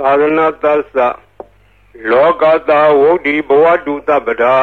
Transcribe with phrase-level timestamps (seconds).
[0.00, 0.96] သာသနာသစ္စ
[2.10, 4.58] လောကတာဝုဒ္ဓိဘဝတုတပဒာ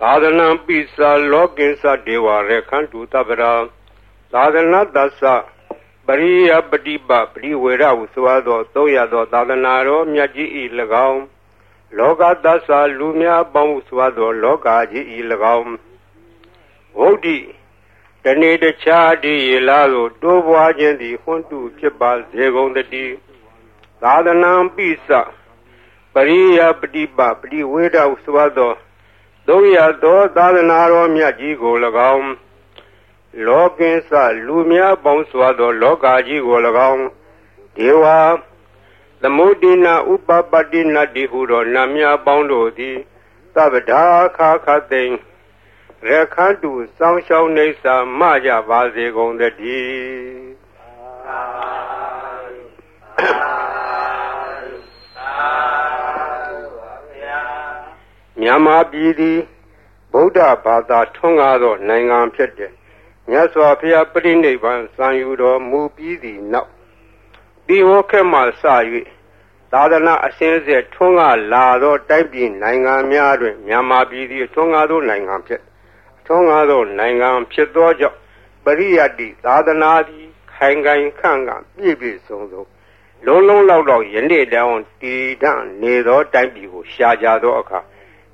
[0.00, 3.52] သာသနာပိစာလောကိစ္စဒေဝရခန္တုတပဒာ
[4.32, 5.22] သာသနာသစ္စ
[6.06, 10.62] ပရိယပฏิပပရိဝေရဟုဆိုသောသုံးရသောသာသနာတော်မြတ်ကြီးဤ၎
[11.08, 11.22] င်း
[11.98, 15.18] လောကသစ္စာလူများပေါင်းဟုဆိုသောလောကကြီးဤ၎
[15.56, 15.66] င်း
[16.98, 17.38] ဝုဒ္ဓိ
[18.24, 23.14] တနေ့တခြားဒီရလာသို့တိုးပွားခြင်းသည်ဟွန်းတုဖြစ်ပါစေကုန်တည်း
[24.04, 25.08] သာသနာပိစ
[26.14, 28.72] ပရိယပฏิပပရိဝေဒဟုဆိုသော
[29.46, 31.74] သုံးရသောသာသနာတော်မြတ်ကြီးကို၎
[32.14, 32.28] င်း
[33.46, 34.10] လောကင်းစ
[34.46, 36.58] လူများပေါင်းစွာသော လောကကြီးကို၎
[36.90, 37.04] င်း
[37.76, 38.04] ဒေဝ
[39.22, 42.96] သမုဒိနာဥပပတ္တိနတ္တိဟုသောနာမည်ပေါင်းတို့သည်
[43.54, 44.04] သဗ္ဗဒါ
[44.36, 45.12] ခါခသိင်
[46.08, 53.63] ရခန္တုစောင်းရှောင်းနေစာမကြပါစေကုန်တည်း
[58.40, 59.38] မြန်မာပြည်သည်
[60.12, 62.72] ဗုဒ္ဓဘာသာထွန်းကားသောနိုင်ငံဖြစ်တယ်
[63.30, 66.70] မြတ်စွာဘုရားပြိဋိဘံစံယူတော်မူပြီးသည့်နောက်
[67.66, 68.42] ဒီဝခက်မှစ၍
[69.72, 75.62] သာသနာအစဉ်ဆက်ထွန်းကားလာသောတိုက်ပြည်နိုင်ငံများတွင်မြန်မာပြည်သည်ထွန်းကားသောနိုင်ငံဖြစ်
[76.26, 78.18] ထွန်းကားသောနိုင်ငံဖြစ်သောကြောင့်
[78.64, 82.62] ပရိယတ္တိသာသနာသည်ခိုင်ခိုင်ခန့်ခန့်ပြည့်ပြည့်စုံစုံ
[83.26, 87.80] လုံးလုံးလောက်လောက်ယနေ့တောင်တည်တံ့နေသောတိုက်ပြည်ကိုရှားကြသောအခါ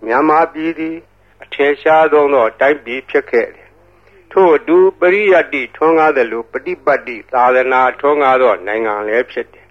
[0.05, 0.97] မြန်မာပြည်သည်
[1.43, 3.69] အထင်ရှားဆုံးသောတိုက်ပြည်ဖြစ်ခဲ့တယ်
[4.33, 9.67] ထို့အတူပရိယတ္တိထွန်းကားသလိုပฏิပတ်တိသာသနာထွန်းကားသောနိုင်ငံလည်းဖြစ်တယ်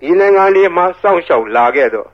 [0.00, 2.06] ဒီနိုင်ငံလေးမှာစောင့်ရှောက်လာခဲ့သော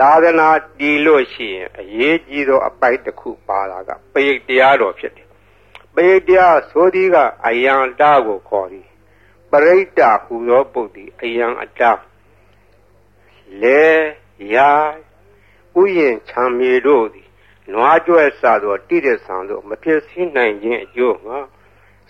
[0.00, 5.28] သာသနာတည်လို့ရှိရင်အရေးကြီးသောအပိုက်တစ်ခုပါတာကပရိတ်တရားတော်ဖြစ်တယ်
[5.94, 7.16] ပရိတ်တရားဆိုသည်က
[7.46, 8.88] အယံတာကိုခေါ်သည်
[9.50, 11.92] ပရိတ်တာဟူသောပုဒ်သည်အယံအတာ
[13.62, 13.84] လေ
[14.54, 14.70] ရာ
[15.78, 17.28] ဥယျင်ခြံမြေတို့သည်
[17.72, 21.38] နွားကြွယ်စသောတိရစ္ဆာန်တို့မဖြစ်စည်းနိုင်ခြင်းအကျိုးငါ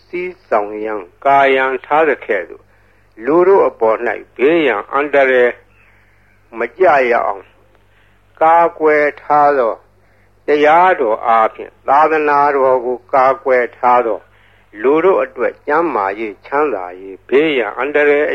[0.04, 2.64] စီးဆောင်ရန်ကာယံထားတဲ့ခဲ့သို့
[3.24, 3.98] လူတို့အပေါ်၌
[4.36, 5.50] ဘေးရန်အန္တရာယ်
[6.58, 7.42] မကြရအောင်
[8.42, 9.74] ကာကွယ်ထားသော
[10.46, 14.18] တရားတော်အားဖြင့်သာသနာတော်ကိုကာကွယ်ထားသော
[14.82, 18.26] လူတို့အတွက်ကျမ်းမာရေးချမ်းသာရေးဘေးရန်အန္တရာယ်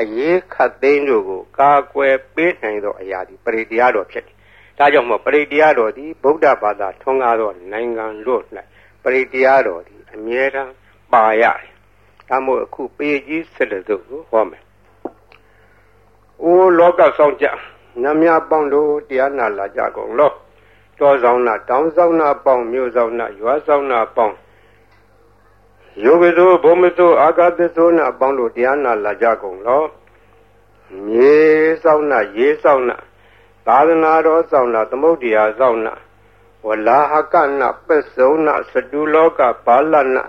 [0.00, 4.37] အရေးခတ်သိမ်းတို့ကိုကာကွယ်ပေးနိုင်သောအရာဒီပရိတရားတော်ဖြစ်တယ်
[4.78, 8.42] ဒါကြောင့်မို့ပရိတရားတော်သည်ဗုဒ္ဓဘာသာထွန်းကားသောနိုင်ငံလို့၌
[9.02, 10.72] ပရိတရားတော်သည်အမြဲတမ်း
[11.12, 11.70] ပါရတယ်။
[12.28, 14.62] ဒါမို့အခုပေကြီးဆက်တဲ့သူကိုဟောမယ်။
[16.42, 17.46] အိုးလောကဆောင်ကြ
[18.02, 20.32] နမယပေါင်းတို့တရားနာလာကြကုန်လော။
[20.98, 24.36] တောဆောင်နာတောင်းဆောင်နာပေါင်းမြို့ဆောင်နာရွာဆောင်နာပေါင်း
[26.04, 29.82] ယောဂသောဘုံမသောအာဂတသောနာပေါင်းတို့တရားနာလာကြကုန်လော။
[31.06, 31.36] မြေ
[31.82, 32.96] ဆောင်နာရေးဆောင်နာ
[33.68, 35.94] သာသနာတော်ဆောင်နာသမုဒ္ဒရာဆောင်နာ
[36.66, 40.24] ဝလာဟကနာပစ္စုံနာစတုလောကဘာလနာ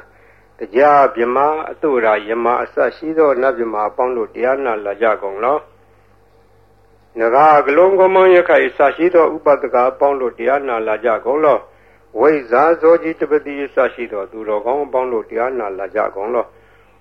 [0.57, 1.37] တရားမြမ
[1.71, 5.57] အတုရာယမအစရှိသောနတ်မြမအပေါင်းတို့တရားနာလာကြကုန်လော
[7.19, 11.57] နဂါကလုံးကမွန်ရခိုင်အစရှိသောဥပဒကအပေါင်းတို့တရားနာလာကြကုန်လော
[12.19, 16.45] ဝိဇာဇောကြီးတပတိအစရှိသောသူတော်ကောင်းအပေါင်းတို့တရားနာလာကြကုန်လော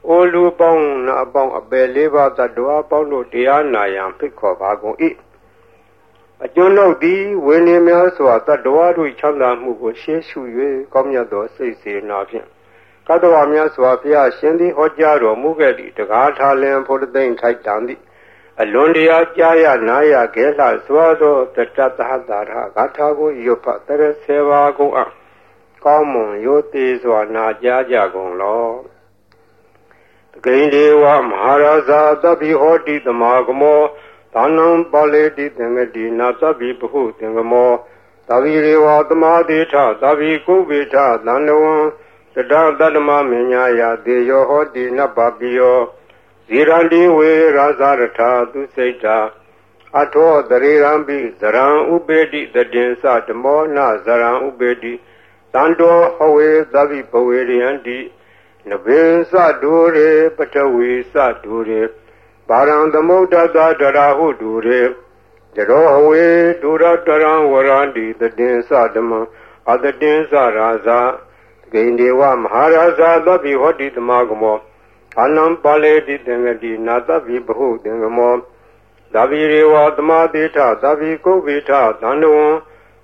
[0.08, 4.96] အိုလူပေါင်းနာအပေါင်းအပယ်လေးပါးတ attva အပေါင်းတို့တရားနာရန်ဖိတ်ခေါ်ပါကုန်၏
[6.44, 10.40] အကျွန်းတို့သည်ဝိနည်းများစွာတတ္တဝါတို့ချမ်းသာမှုကိုရှေးရှု၍
[10.92, 12.46] ကောင်းမြတ်သောစိတ်စေနာဖြင့်
[13.08, 18.02] ကတ္တဝါများစွာဘုရားရှင်သည်ဟောကြားတော်မူခဲ့သည့်တကားထားလင်ဖို့သိမ့်ထိုက်တန်သည့်
[18.60, 25.04] အလွန်တရာကြားရနာရခဲလှစွာသောတတ္တသဟတာရဂါထာကိုရွတ်ဖတ်တဲ့ဆေဘာကုန်အ
[25.84, 28.68] ကောင်းမွန်ရိုသေစွာနာကြားကြကုန်လော
[30.44, 33.80] ဂိန္ဒေဝမဟာရာဇာသဗ္ဗိဟောတိတမဂမော
[34.34, 37.72] သာနံပါလေတိသင်္ကတိနာသဗ္ဗိပဟုသင်္ကမော
[38.28, 40.96] သဗ္ဗိရေဝသမာတိထသဗ္ဗိကုဝိထ
[41.26, 41.74] သန္တဝံ
[42.34, 45.78] တတတတ္တမမညာယတေယောဟောတိနဗ္ဗပိယော
[46.48, 49.18] ဇိရန္တိဝေရာဇရထာသူစိတ်တာ
[50.00, 54.92] အထောတရေရံပိဇရံဥပေတိတတင်္စဓမောနဇရံဥပေတိ
[55.54, 57.98] တန္တောဟဝေသဗ္ဗိပဝေရယန္တိ
[58.68, 59.00] နဗေ
[59.30, 61.82] သဒုရေပထဝီသဒုရေ
[62.49, 64.81] ပါရံသမုဒ္ဒသတရာဟုတူရေ
[65.55, 66.23] တရောအဝေ
[66.61, 69.11] ဒုရတရံဝရန္တိတတင်္စဓမ္မ
[69.69, 70.99] အတတင်္စရာဇာ
[71.71, 74.57] ဂိန္ဒေဝမဟာရာဇာသဗ္ဗိဟောတိတမဂမော
[75.21, 78.35] အနံပါလေတိသင်္ကတိနာသဗ္ဗိဘဟုသင်္ကမော
[79.13, 81.71] သဗ္ဗိရေဝသမာတိထသဗ္ဗိကုဗ္ဗိထ
[82.01, 82.47] သန္တဝံ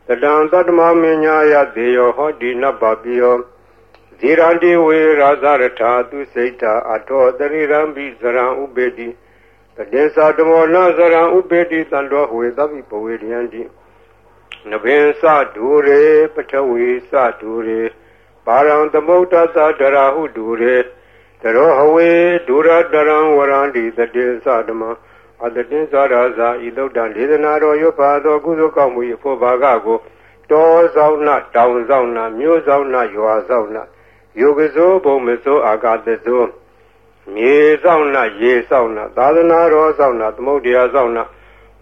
[0.07, 3.37] တတံတတ္တမမညာယသေယောဟောတိနဗ္ဗပိယော
[4.19, 9.07] ဇိရန္တိဝေရာဇရထာသူစိတ်တာအထောတရိရံပိဇရံဥပေတိ
[9.76, 13.62] တတေသာဓမောနသရံဥပေတိတံတော်ဝေသဗ္ဗိပဝေရယံတိ
[14.70, 15.22] နဘင်စ
[15.54, 16.02] ဒူရေ
[16.34, 17.80] ပထဝီစဒူရေ
[18.46, 20.76] ပါရံသမုဒ္ဒသဒရာဟုဒူရေ
[21.42, 22.10] တရောဟဝေ
[22.48, 24.82] ဒုရတရံဝရန္တိတတေသဓမ္မ
[25.44, 29.98] အတတိသရာဇာဤသုဒ္ဓံဒေသနာတော်ရွတ်ပါသောကုသိုလ်ကောင်းမှု၏ဖို့ဘာကကို
[30.50, 33.82] တောဆောင်နာတောင်ဆောင်နာမြို့ဆောင်နာရွာဆောင်နာ
[34.40, 36.44] ယုဂဇောဘုံမဇောအာဂတဇော
[37.32, 41.24] မြေဆောင်နာရေဆောင်နာသာသနာတော်ဆောင်နာသမုဒ္ဒရာဆောင်နာ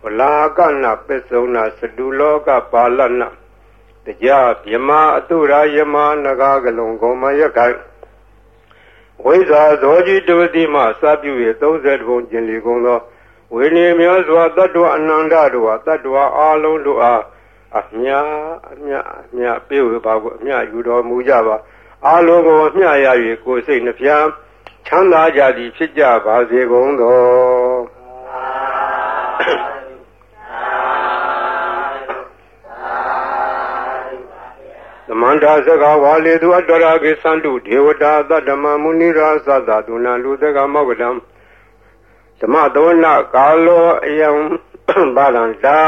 [0.03, 3.29] ဝလာကနာပစ္စုံနာစတုလောကပါလနာ
[4.05, 7.79] တရားမြမအတုရာယမနဂါကလုံကောမယခိုင်
[9.25, 12.99] ဝိဇာဇောကြီးတဝတိမှစပြု၍30ဘုံကျင်လီကုန်သော
[13.55, 17.23] ဝိနည်းများစွာတတ္တဝအနန္တတို့ဟာတတ္တဝအလုံးတို့အား
[17.79, 18.11] အမြ
[18.71, 21.57] အမြအမြပြေဝပါကိုအမြယူတော်မူကြပါ
[22.09, 23.07] အလုံးကိုအမြရ၍
[23.45, 24.25] ကိုယ်စိတ်နှဖျား
[24.87, 27.19] ချမ်းသာကြသည်ဖြစ်ကြပါစေကုန်သော
[35.07, 41.09] သမန္တာစကဝါလေသူအတ္တရာကိသန္တုဒေဝတာသတ္တမမုနိရာသသဒုဏလူသကမောကတံ
[42.41, 44.31] ဓမ္မသောနာကာလောအယံ
[45.17, 45.79] ဘာလန္တာ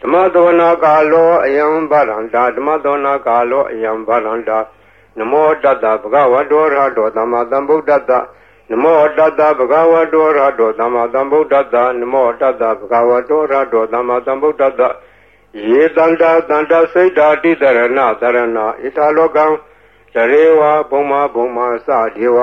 [0.00, 4.58] ဓမ္မသောနာကာလောအယံဘာလန္တာဓမ္မသောနာကာလောအယံဘာလန္တာ
[5.20, 8.12] နမောတတ္တဗဂဝတောရဟတောသမ္မာသမ္ဗုဒ္ဓတ္တ
[8.70, 14.82] နမောတတ္တဗဂဝတောရဟတောသမ္မာသမ္ဗုဒ္ဓတ္တနမောတတ္တဗဂဝတောရဟတောသမ္မာသမ္ဗုဒ္ဓတ္တ
[15.68, 19.46] ယေတန္တာတန္တာစိတ်ဓာတိတရဏတရဏဣထာလောကံ
[20.14, 22.38] တရေဝဘုံမဘုံမစဒေဝ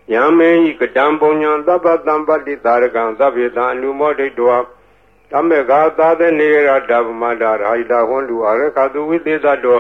[0.08, 4.62] यामे इकडम बोन्या तब तंपति तारकं तबे तानुमोडि द्वा
[5.32, 9.78] तमेगा तादे नेरा डबमडा राइदा होंडु अरखदु विदेदो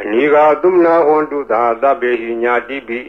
[0.00, 3.00] အနိဃာသုမနာဟွန်တုသာသဗ္ဗေဟိညာတိပိ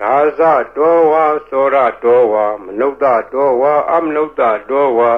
[0.00, 0.40] ရာဇ
[0.76, 2.92] တောဝါသောရတောဝါမနုဿ
[3.32, 4.28] တောဝါအမနုဿ
[4.70, 5.10] တောဝါ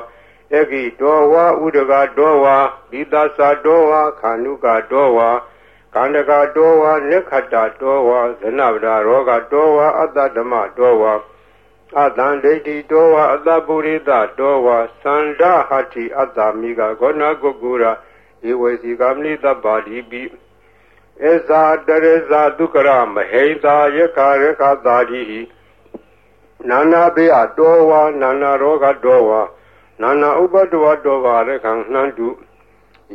[0.52, 2.56] ယကိတောဝါဥဒကတောဝါ
[2.90, 5.30] ဘိသသတောဝါခန္ဓုကတောဝါ
[5.94, 11.12] ကန္တကတောဝါနိခတတောဝါဇနဗဒရောဂတောဝါအတ္တဓမ္မတောဝါ
[11.98, 17.92] အတံဒိဋ္ဌိတောဝါအတ္တပုရိသတောဝါသန္ဓဟတိအတ္တမိကဂောဏကုကုရာ
[18.48, 20.22] ဧဝေစီကမနိတပါတိပိ
[21.30, 25.22] ဧဇာတရဇာဒုက္ခရမဟိတာယခရခသာတိ
[26.68, 29.40] နာနာဘေအတောဝါနာနာရောဂတောဝါ
[30.02, 32.28] နာနာဥပတဝတောဘာရခံနှံတု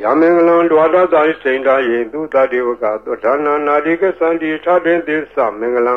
[0.03, 5.95] ယမင်္ဂလံဒွါဒသာစိန်တာယေသူတတေဝကသောဌာနာနာတိကသန္တိထတင်သစ္စမင်္ဂလံ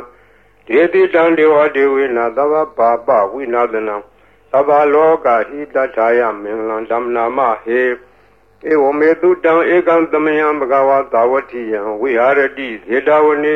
[0.69, 3.97] ဒေတိတံဒေဝဒေဝေနသဗ္ဗဘာပဝိနာသနံ
[4.53, 7.81] သဗ္ဗလောကဟိတထာယမင်္ဂလံဓမ္မနာမဟေ
[8.71, 13.55] ဧဝမေတုတံဧကံသမယံဘဂဝါသာဝတိယံဝိဟာရတိဇေတဝနေ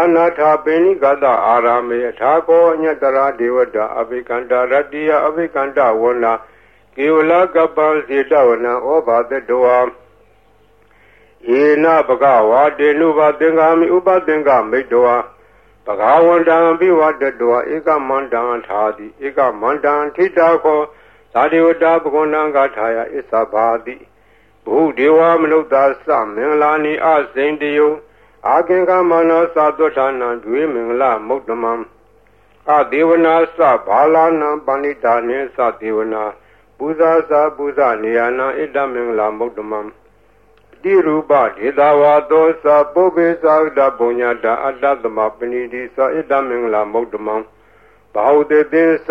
[0.00, 6.32] အနာထာပိဏိကတအာရမေထာကောအညတရာဒေဝတာအဘိကန္တာရတ္တိယအဘိကန္တဝနာ
[7.04, 9.80] ဧဝလကပ္ပံစေတဝနံဩဘာတတော
[11.48, 15.16] ယေနဘဂဝါတေနုဘသင်္ကာမိဥပသင်္ကာမိတဝါ
[15.88, 20.80] ဘဂဝန္တံပိဝတတောဧကမန္တံထာတိဧကမန္တံထိတာခော
[21.32, 23.96] သာဒေဝတာဘဂဝန္တံဂါထာယဣသဘာတိ
[24.64, 27.88] ဘုဒေဝမနုဿာသမင်္ဂလာနိအစိန်တယု
[28.46, 31.72] အာကင်္ဂမနောသာသွဋ္ဌာနံဒွေမင်္ဂလမုဒ္ဓမံ
[32.70, 36.24] အဒေဝနာသဘာလာနံပဏိတာနိသဒေဝနာ
[36.76, 39.80] ပူဇာစာပူဇာနေယနာဣတမင်္ဂလာမုဒ္ဓမံ
[40.82, 47.36] တိရူပဒေတာဝါသောသာပုဗ္ဗေသာဒဘုံညာတာအတ္တသမပဏိတိသာဣတမင်္ဂလာမုဒ္ဓမံ
[48.14, 49.08] ဘာဟုတေသင်္စ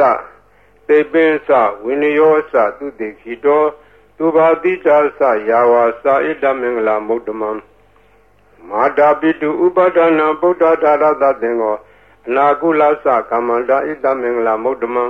[0.88, 1.50] သေပင်္စ
[1.84, 3.62] ဝိနယောစသူတိခိတော
[4.18, 5.20] သူဘာတိတာစ
[5.50, 7.52] ယာဝါစာဣတမင်္ဂလာမုဒ္ဓမံ
[8.70, 11.76] မာတာပိတုဥပဒနာဗုဒ္ဓဓာရသသင်္ကော
[12.28, 15.04] အနာကုလသကမ္မန္တာဣတမင်္ဂလာမုဒ္ဓမံ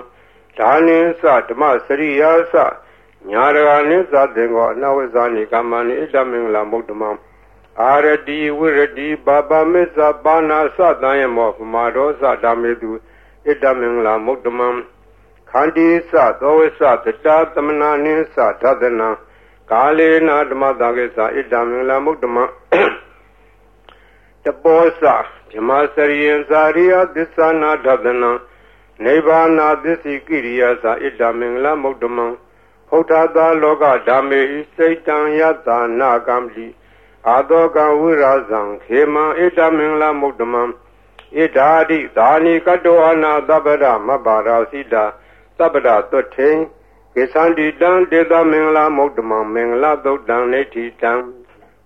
[0.57, 2.55] ဒါနိသဓမ္မစရိယာသ
[3.31, 7.09] ညာရဂနိသသင်္ကောအနဝဇာနိကမ္မနိဣတမင်္ဂလာမုဒ္ဓမံ
[7.81, 12.91] အာရတိဝိရတိဘာပမစ္ဆပါဏာသတံယမောပမာရောသဓမ္မေတု
[13.45, 14.69] ဣတမင်္ဂလာမုဒ္ဓမံ
[15.51, 19.09] ခန္တီသသောဝိသတတသမနာနိသသဒနံ
[19.71, 22.43] ကာလေနာဓမ္မတံကိသဣတမင်္ဂလာမုဒ္ဓမံ
[24.43, 25.03] တပောသ
[25.53, 28.31] ဓမ္မစရိယံဇာရိယသစ္ဆနာဒသနံ
[29.03, 32.27] နိဗ္ဗာနာသစ္စိကိရိယာသာဣတမင်္ဂလမုဒ္ဓမံ
[32.89, 36.67] ဟုတ်ထာသာလောကဓမ္မေဤစိတ်တံယတနာကံတိ
[37.27, 40.67] အာတောကဝိရာဇံခေမံဣတမင်္ဂလမုဒ္ဓမံဣ
[41.57, 45.03] ဓာတိသာနိကတောအနာသဗ္ဗရမဘာရာစိတာ
[45.57, 46.49] သဗ္ဗရသွတ်ထေ
[47.13, 51.11] ကေသန္တိတံတေသမင်္ဂလမုဒ္ဓမံမင်္ဂလသုတ်တံနေတိတံ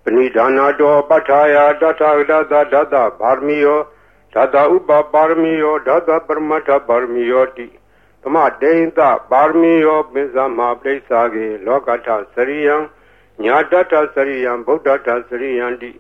[0.04, 3.80] ပဏိဒါနာတောပဋ္ဌာယတထဂဒသဒသဗာရမီယော
[4.34, 7.68] ဓာတဥပပါရမီယောဓာတပရမတ္ထပါရမီယောတိ
[8.24, 9.02] သမဒိဋ္ဌ
[9.32, 12.76] ပါရမီယောပိစ္ဆမပရိစ္ဆာကေလောကထစရိယံ
[13.44, 15.92] ညာတတစရိယံဗုဒ္ဓတစရိယံတိ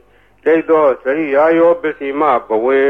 [0.44, 2.82] ဒိဋ္ဌောစရိယာယောပစ္စည်းမဘဝေ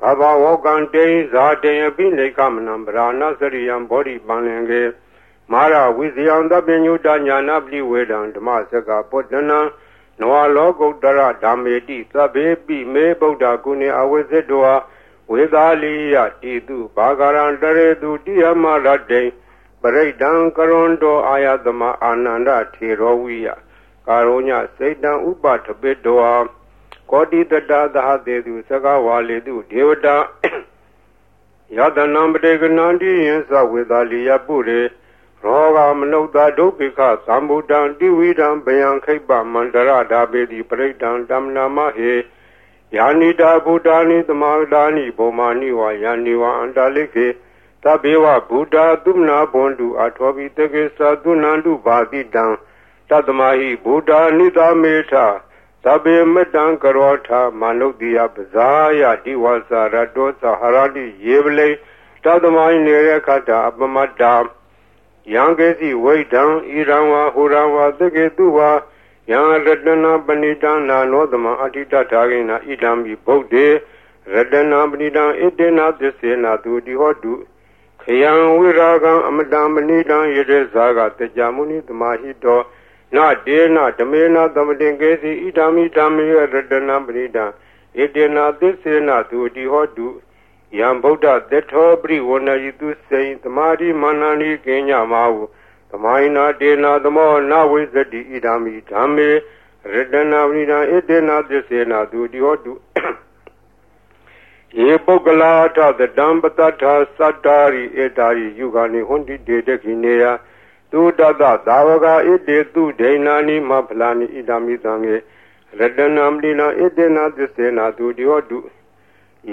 [0.00, 4.82] ဘဘဝောကံတေဇာတေယပိနေကမနံဗရာဏစရိယံဘောဓိပန္လင်ကေ
[5.52, 9.60] မာရဝိဇယံတပညုတညာနာပတိဝေဒံဓမ္မစကပုတ္တနံ
[10.20, 14.76] နဝလောကုတ္တရဓမ္မေတိသဗ္ဗေပိမေဗုဒ္ဓကုဏေအဝိဇ္ဇတော
[15.30, 19.22] ဝေသာလိယတိတုဘာဂရံတရေတုတိယမရတေ
[19.82, 23.48] ပရိဒံကရွန်တောအာယသမအာနန္ဒထေရောဝိယ
[24.06, 26.44] ကာရုညစေတံဥပထပိတော
[27.10, 30.16] ကောတိတတသဟတေတုသကဝါလေတုဒေဝတာ
[31.76, 34.80] ယတနံပတေကနန္တိယသဝေသာလိယပုရေ
[35.42, 36.24] ရောဂမနုဿ
[36.58, 42.12] ဒုက္ခိခသံဗုဒ္ဓံတိဝိဒံဗယံခိပ္ပမန္တရဓာပေတိပရိဒံတမ္နာမဟေ
[42.96, 47.26] ယာနိတာဗုဒ္ဓာနိသမာဒာနိဘောမာနိဝါယာနိဝါအန္တလိခေ
[47.84, 52.44] သဗ္ဗေဝဗုဒ္ဓသုမနာဘွန်တုအထောပိတကေသသုနန္တုဘာတိတံ
[53.08, 55.14] တတမဟိဗုဒ္ဓနိသမေထ
[55.84, 57.28] သဗ္ဗေမတံကရောထ
[57.60, 58.68] မနုဿိယပဇာ
[59.00, 61.68] ယတိဝါစာရတောသဟရတိယေပလေ
[62.24, 64.34] တတမဟိနေရခတအပမတ္တာ
[65.34, 66.48] ယံကေစီဝိဒံဣ
[66.88, 68.70] ရံဝါဟူရံဝါသကေတုဝါ
[69.28, 73.66] ယံရတနာပဏိတံနာနောသမအဋ္ဌိတထာဂိနာဣဒံမိဗုဒ္ဓေ
[74.34, 77.32] ရတနာပဏိတံဣတေနာသစ္စေနာသူတိဟောတု
[78.02, 82.60] ခယံဝိရာဂံအမတံပဏိတံယရေဇာကတကြမုနိသမာဟိတော
[83.16, 86.38] နာဒေနာဓမေနာသမတင်ကေစီဣဒံမိဓမ္မေရ
[86.70, 87.44] တနာပဏိတံ
[87.98, 90.08] ဣတေနာသစ္စေနာသူတိဟောတု
[90.78, 95.42] ယံဗုဒ္ဓသတ္ထောပရိဝဏယိတုစေသမာဓိမာနန္ဒီကိညမာဟု
[95.90, 99.28] သမိုင်းနာတေနာသမောနဝိဇတိဣဒာမိဓမ္မေ
[99.94, 102.72] ရတနာဝိဒံဣတေနာသစ္စေနာသူတိဟောတု
[104.78, 110.24] ယေပုဂ္ဂလာထသတံပတ္ထသတ္တာရိဧတာရိယုဂာနိဟွန်တိတေတခိနေယ
[110.90, 115.14] သူတတသာဝကဣတေသူဒိဏာနိမဖလာနိဣဒာမိသံေ
[115.78, 118.58] ရတနာမလိနာဣတေနာသစ္စေနာသူတိဟောတု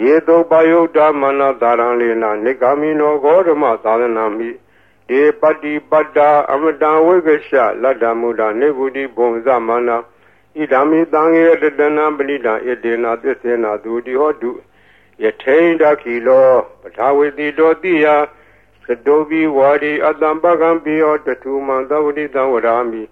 [0.01, 4.49] ယေတောပယုတ်တမနတာရံလေနာနေဂာမိနောဂောဓမသာသနာမိ
[5.09, 9.97] ဒေပတိပတ္တာအမတံဝိကရှလတ္တမုဒ္ဒနေဗုတိဘုံသမနာ
[10.57, 14.51] ဣဒာမိတံယေတတနာပဏိတံဣတေနာသစ္စေနာသူတိဟောတု
[15.23, 16.49] ယထိန်တခိလော
[16.81, 18.07] ပထာဝေတိတောတိယ
[18.85, 23.03] သတောဘိဝါဒီအတံပကံပိယောတထုမံသဝတိတံဝရာမိ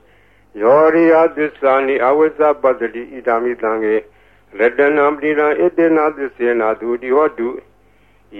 [0.61, 3.95] ယောရိယသစ္စာနိအဝိဇ္ဇပတ္တိဣဒာမိတံယေ
[4.59, 7.49] ရတနာပတိနာဣတေနာသစ္စေနာသူတိဟောတု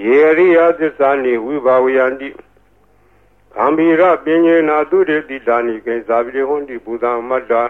[0.06, 2.28] ယေရိယသစ္စာနိဝိဘာဝယန္တိ
[3.56, 7.64] ဂံဘီရပင်ညေနာသူတေတိတာနိကေဇာပိဟွန်တိဘူဇာမတ္တာ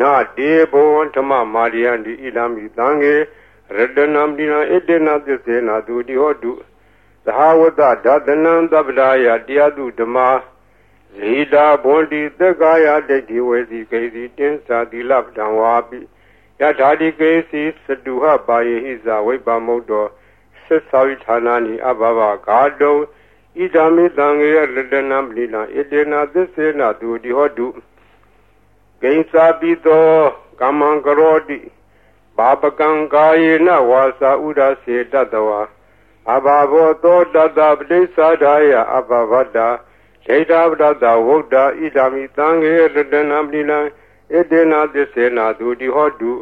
[0.00, 3.14] နာတေဘောဓမ္မမာရိယန္တိဣဒံမိသံဃေ
[3.76, 6.52] ရတနာပတိနာဣတေနာသစ္စေနာသူတိဟောတု
[7.24, 10.16] သဟဝတ္တဒသနံသဗ္ဗဒါယတရားသူဓမ္မ
[11.16, 16.00] ဇိတာဘွန်တိသက္ကာယဒိဋ္ဌိဝေစီကေစီတင်းစာတိလပ္ပံဝါပိ
[16.60, 20.08] ယထာတိကေစီစတုဟပါယေဟိဇာဝိပမုတ်တော်
[20.66, 22.92] သစ္စာဝိဌာနာနိအဘဘဂါတု
[23.56, 24.58] ဣဒာမိတံငေရ
[24.92, 27.66] တနာပလိနာဣတေနာသစ္စေနာသူတိဟောတု
[29.00, 30.06] ဂိဉ္စာပိသော
[30.60, 31.58] ကမ္မံကရောတိ
[32.36, 35.60] ဘာပကံကာယေနဝါစာဥဒစေတတဝါ
[36.34, 39.68] အဘာဘောသောတတပတိသာဒာယအဘဗတ္တာ
[40.26, 42.80] ဒိဋ္ဌပတ္တဝုဒ္ဓဣဒာမိတံငေရ
[43.12, 43.78] တနာပလိနာ
[44.32, 46.32] ဣတေနာသစ္စေနာသူတိဟောတု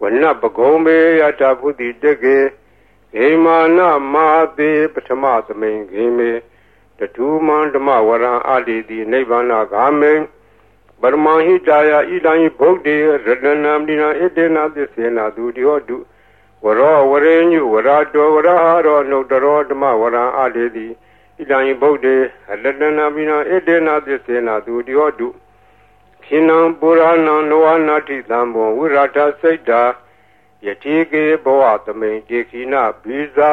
[0.00, 2.36] ဝနပကုံမေယတာဖုတိတကေ
[3.14, 3.80] ဂေမာန
[4.12, 4.26] မာ
[4.58, 6.30] တိပထမသမိန်ဂေမေ
[6.98, 10.12] တထူမန္ဓမဝရံအာတိတိနိဗ္ဗာန်ဂာမေ
[11.00, 12.94] ပရမဟိတာယဣဒံဗုဒ္ဓေ
[13.26, 15.96] ရတနာမိနာဣတေနာသစ္စေနာသူတိဟောတု
[16.64, 20.86] ဝရောဝရေညုဝရတောဝရဟာရောနှုတ်တရောဓမ္မဝရံအာတိတိ
[21.38, 22.16] ဣဒံဗုဒ္ဓေ
[22.62, 25.28] ရတနာမိနာဣတေနာသစ္စေနာသူတိဟောတု
[26.24, 27.14] ခိနံပုရဏံ
[27.50, 29.82] နောဝနာတိသံဘောဝိရထစိတ်တာ
[30.66, 33.52] ယတိကေဘောသမိန်တေခိနဘိဇာ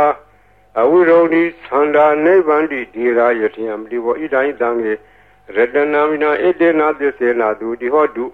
[0.79, 4.91] အဝိရုဏိသန္တာနိဗ္ဗန္တိဒီရာယတိယံတိဘောဣဒိုင်းတံေ
[5.55, 8.25] ရတနာမိနာဣတေနာသစ္စေနာသူတိဟောတု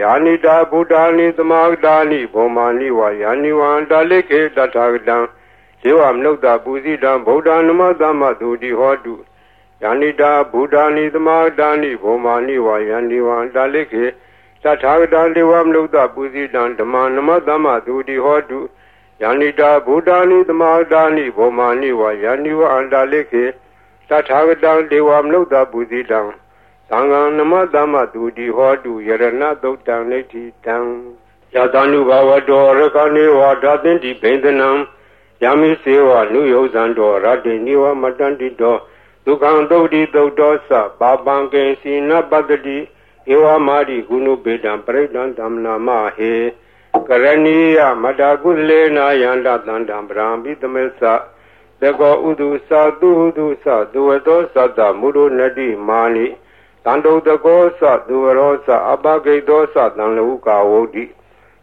[0.00, 5.16] ယာနိတာဗုဒ္ဓာနိသမာဂတာနိဘောမာနိဝါယာနိဝံတာလိခေတထာဂတံ
[5.80, 9.14] ဇေဝမနုဿပူဇိတံဗုဒ္ဓနမသမ္မသူတိဟောတု
[9.82, 14.04] ယန္တိတာဘုဒ္ဓာနိသမာတာနိဘောမာနိဝါယန္တိဝံတာလိခေ
[14.62, 18.58] သထာဂတံဒေဝမနုဿပူဇိတံဓမ္မနမသမ္မသူတိဟောတု
[19.20, 23.44] ယန္တိတာဘုဒ္ဓာနိသမာတာနိဘောမာနိဝါယန္တိဝံတာလိခေ
[24.08, 26.20] သထာဂတံဒေဝမနုဿပူဇိတံ
[26.88, 30.76] သံဃံနမသမ္မသူတိဟောတုယရဏသုတ်တံနိဋ္ဌိတံ
[31.54, 34.70] ယသ ानु ဘဝတောရကနေဝါဓာတင်တိဘိန္ဒနံ
[35.42, 38.76] ယမိစေဝနုယောဇံတောရတ္တိနိဝမတန္တိတော
[39.24, 42.78] ဒုက္ခံသုတ်တိသုတ်တောသဘာပံကေစီနပတ္တိ
[43.30, 46.32] ဧဝမာရိဂုဏုပေတံပရိဒံဓမ္မနာမဟေ
[47.08, 51.02] ကရဏီယမတာကုလေနာယန္တတန္တံပရံပိသမေသ
[51.80, 56.26] တကောဥဒုသာသူဥဒုသသူဝတောသတ္တမုဒုနတိမာနိ
[56.84, 61.04] တန္တုတကောသသူဝရောသအပဂိတောသတံလူကာဝုဒ္ဓိ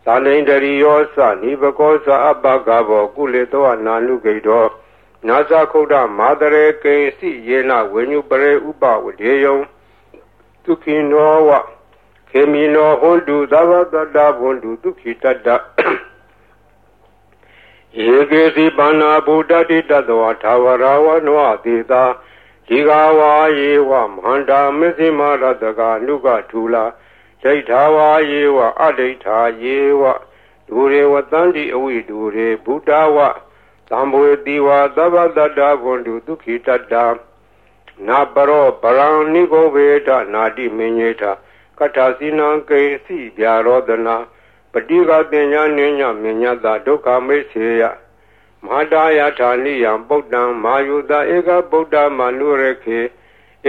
[0.05, 4.65] သာလိန်တရိယောသနိဘကောသအပကဘောကုလေတောအနာနုဂိတော
[5.27, 9.78] နာသခုဒ္ဓမာတရေကိစီယေနဝိညုပရေဥပဝဒေယံဒု
[10.83, 11.49] ခိနောဝ
[12.29, 15.47] ခေမိနောဟွန်တုသဗ္ဗတတ္တဘွန်တုဒုခိတတ္တ
[17.97, 22.03] ယေကေစီပါဏာဗုဒ္ဓတိတတဝထာဝရဝနောသေတာ
[22.67, 26.85] ဒီဃဝါယေဝမဟန္တာမစ္စည်းမရတကနုကထူလာ
[27.43, 30.03] ဒိဋ္ဌာဝါယေဝအဒိဋ္ဌာယေဝ
[30.67, 33.17] ဒူရေဝတန္တိအဝိဒူရေဘုဒ္ဓဝ
[33.89, 36.93] သံဘဝတိဝသဗ္ဗတတ္တဘွန်တုဒုခိတတ္တ
[38.07, 41.23] နာပရောပရံနိဂောဝေဒနာတိမင်းညေထ
[41.77, 44.15] ကထာစီနံကေစီဗျာရောဒနာ
[44.73, 47.83] ပတိကပညာနိညာမြညာတာဒုက္ခမိတ်စေယ
[48.63, 52.99] မဟာတာယထာနိယံပုဒ္ဒံမာယုတဧကဗုဒ္ဓမနုရခေ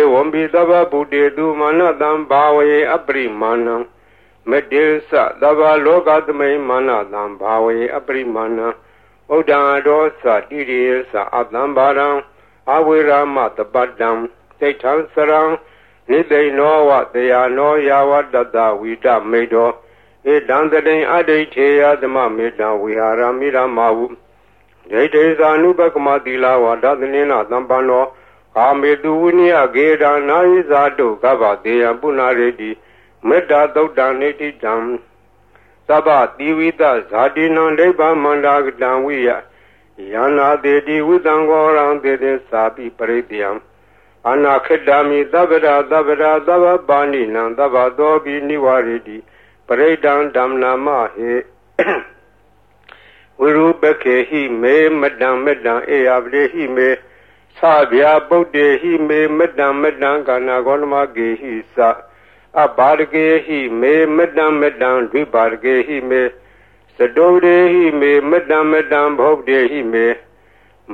[0.00, 3.76] ဧဝံပိသဗ္ဗဗုတေတုမာနတံဘာဝေအပရိမာဏံ
[4.50, 8.68] မတေသသဗ္ဗလောကသမိမာနတံဘာဝေအပရိမာဏံ
[9.34, 12.08] ဥဒ္ဒံရောသတိရိယသအတံဘာရံ
[12.68, 14.10] အဝေရမတပတ္တံ
[14.60, 15.42] သိဋ္ဌံစရံ
[16.10, 19.70] နိသိနောဝတရားနောယာဝတတဝိတမေတော
[20.32, 24.06] ဧတံတတိအဋ္ဌိထေယသမမေတံဝိဟာရမိရမဟု
[24.90, 28.04] ဒိဋ္ဌိသာနုပကမတိလာဝဒသနိနာသံပန္နော
[28.56, 32.70] ကာမေတုဝိနိယဂေဒာနာယိဇာတုကဗ္ဗတေယပုဏ္ဏရေတိ
[33.28, 34.74] မေတ္တာသုတ်တံနေတိတံ
[35.88, 36.08] သဗ္ဗ
[36.38, 39.28] တိဝိတဇာတိနံဒိဗ္ဗမန္တာကတံဝိယ
[40.12, 43.50] ယန္နာတေတိဝိတံဂောရံတေတေသာပိပရိတယံ
[44.28, 49.16] အနာခိတမိသဗ္ဗရာသဗ္ဗရာသဗ္ဗပါဏိနံသဗ္ဗသောပိနိဝရတိ
[49.66, 51.32] ပရိဒံဓမ္မနာမဟေ
[53.40, 56.88] ဝိရုပခေဟိမေမတံမတံအေယပတိဟိမေ
[57.58, 61.78] သဗျာပုတ်တေဟိမေမတံမတံကာနာဂောနမကေဟိသ
[62.62, 66.22] အဘာရကေဟိမေမတံမတံဒိဘာရကေဟိမေ
[67.02, 70.06] သတုရေဟိမေမတံမတံဘုတ်တေဟိမေ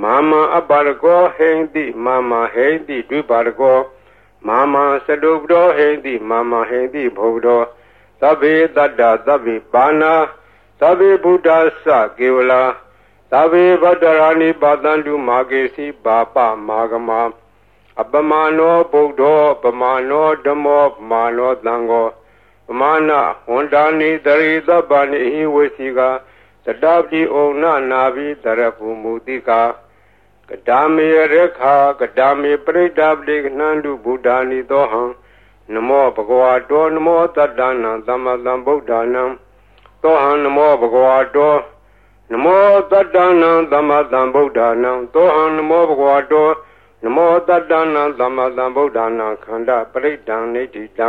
[0.03, 3.79] မာမအပါရကောဟိန္တိမာမဟိန္တိဒိဘာရကော
[4.47, 4.75] မာမ
[5.07, 7.49] သတုပရောဟိန္တိမာမဟိန္တိဘုဒ္ဓ
[8.21, 10.15] သဗ္ဗေတတ္တသဗ္ဗေပါဏာ
[10.81, 11.49] သဗ္ဗေဘုဒ္ဓ
[11.87, 11.89] သ
[12.19, 12.63] ကေဝလာ
[13.33, 16.37] သဗ္ဗေဗတ္တရာနိပါတန္တုမာကေစီဘာပ
[16.69, 17.11] မာဂမ
[18.01, 22.07] အပမနောဗုဒ္ဓောပမာနောဓမ္မောပမာနောသံဃော
[22.67, 23.13] ပမာဏ
[23.51, 26.01] ဝန္တာနိတရိသဗ္ဗနိဟိဝေစီက
[26.65, 29.63] တတပိဩနနာဘိတရပုမူတိကာ
[30.49, 35.03] ကဒါမေရခာကဒါမေပရိဒပတိကနန္တုဗုဒ္ဓာနိသောဟံ
[35.75, 39.25] နမောဘဂဝါတောနမောတတ္တနာသမ္မာသမ္ဗုဒ္ဓနာ
[40.03, 41.55] သောဟံနမောဘဂဝါတော
[42.33, 46.49] နမောတတ္တနာသမ္မာသမ္ဗုဒ္ဓနာသောဟံနမောဘဂဝါတော
[47.05, 51.09] နမောတတ္တနာသမ္မာသမ္ဗုဒ္ဓနာခန္ဓာပရိဒံနေတိတံ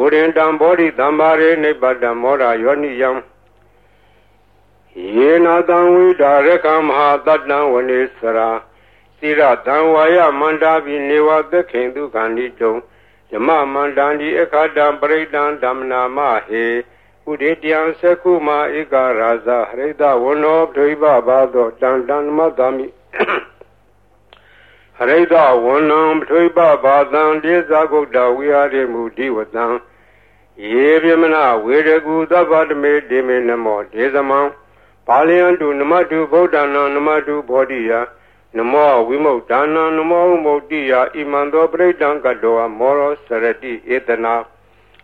[0.00, 3.10] ဘုရင်တံဘောဓိသမ္မာရေနိဗ္ဗတံမောရယောနိယံ
[5.16, 8.50] ယေနာတံဝိဒါရကမဟာတတ္တံဝနေစရာ
[9.18, 12.74] စိရတံဝါယမန္တာပိနေဝသခင်ဒုက္ခဏိတုံ
[13.32, 16.64] ယမမန္တံဒီအခါတံပရိဒံဓမ္မနာမဟေ
[17.30, 22.86] ဥဒေတယံသကုမာဧကရာဇဟရိတဝနောဒိဗဘာသောတန်တန်မတမိ
[24.96, 25.34] ဟရိတ
[25.64, 29.66] ဝနံပထွိပဘာသံတေဇဂုတ်တဝိဟာရေမူဒီဝတံ
[30.71, 34.39] ယေပြမနာဝေရကူသဗ္ဗတမေဒေမေနမောဒေသမံ
[35.07, 37.93] ပါဠိယံတုနမတုဗုဒ္ဓနာနမတုဘောဓိယ
[38.57, 44.35] နမောဝိမု ක්ත နာနမောဝိမု ക്തി ယဣမံသောပရိဒံကတောမောရောစရတိဧတနာ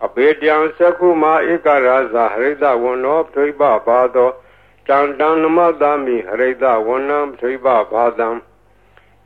[0.06, 4.30] အဘေတံသကုမာဧကရာဇဟရိတဝနောပထိပဘာသော
[4.88, 8.30] တံတံနမတမိဟရိတဝနံပထိပဘာသံ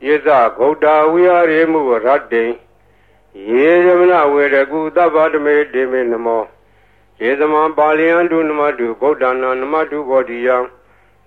[0.05, 2.45] ယေဇဂௌတာဝိဟာရေမှုရတ္တိ
[3.46, 6.44] ယေဇမနဝေရကုသဗ္ဗတမေဒေမေနမော
[7.22, 10.56] ယေသမံပါဠိယံတုနမတုဗုဒ္ဓနာနမတုဘောဓိယံ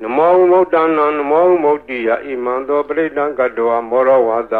[0.04, 4.54] နမောမုဒ္ဒနာနမောမုဒ္တိယဣမံသောပရိဒံကတောမောရောဝါဒ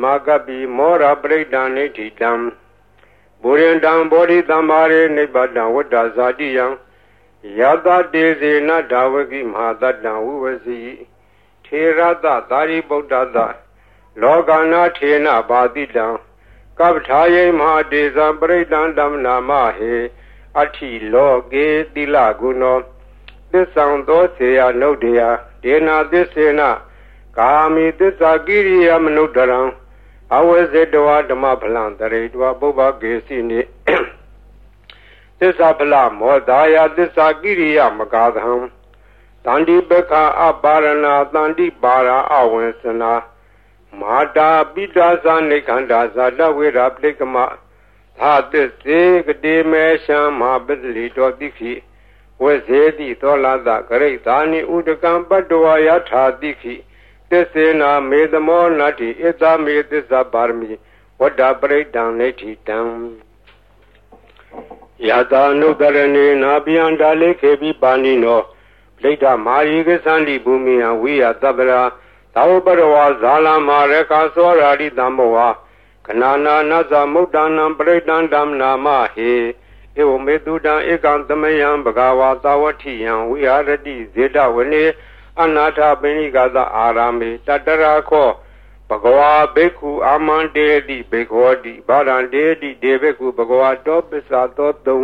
[0.00, 2.30] မာကပိမောရပရိဒံနေတိတံ
[3.42, 6.66] ဘူရင်တံဘောဓိသမ္မာရေနိဗ္ဗတံဝတ္တဇာတိယံ
[7.58, 10.78] ယတတေစေနဒါဝကိမဟာတတံဝုဝစီ
[11.64, 13.36] ထေရတသာရိပုတ္တသ
[14.22, 16.06] လောကနာထေနဘာတိတံ
[16.78, 19.94] ကပ္ပထာယေမဟာတေဇံပရိဒံဓမ္မနာမဟေ
[20.60, 22.78] အထိလောကေတိလဂုဏော
[23.52, 25.20] သစ္ဆံသောစေယနုဒ္ဒယ
[25.62, 26.60] ဒေနာသစ္စေန
[27.38, 29.60] ကာမိသစ္စာကိရိယမနုဒ္ဒရံ
[30.36, 33.60] အဝေစေတဝဓမ္မဖလံတရေတဝပုဗ္ဗကေစီနိ
[35.38, 38.44] သစ္စာဖလမောဒါယသစ္စာကိရိယမကာသံ
[39.44, 43.12] တန္တိပခအပါရဏတန္တိပါရာအဝေစနာ
[43.98, 47.36] မာတာပိတာဇာနိခန္ဓာဇာတဝေရာပလိကမ
[48.18, 51.72] သာသစ္စေကတိမေရှံမဟာပစ္စလိတောတိခိ
[52.42, 56.74] ဝေဇေတိသောလာသဂရိတာနိဥဒကံပတ္တဝါယထာတိခိ
[57.30, 60.70] သစ္စေနာမေသမောနတ္တိဣသမေသစ္စာပါရမီ
[61.20, 62.78] ဝတ္တပရိဒံနေတိတံ
[65.08, 68.40] ယတာနုတရဏေနာပိယံဒါလေခေပိပါဏိနော
[68.98, 71.80] ပဋိဋ္ဌမာယိကသန္တိဘူမိယဝိယတပ္ပရာ
[72.34, 75.48] သာဝပရဝါဇာလမာရခာသောရာတိတံဘောဝါ
[76.06, 79.32] ခဏနာနသမုဒ္ဒနာပရိဒံဓမ္မနာမဟေ
[80.00, 84.84] ဧဝမေတုတံဧကံသမယံဘဂဝါသာဝတိယံဝိဟာရတိဇေတဝနေ
[85.40, 88.30] အနာထပိဏိကသအာရမေတတရာခော
[88.88, 95.00] ဘဂဝါဘိက္ခုအာမန္တေတိဘေခောတိဗာရံတေတိဒေဘိက္ခုဘဂဝါတောပစ္စာသောတုံ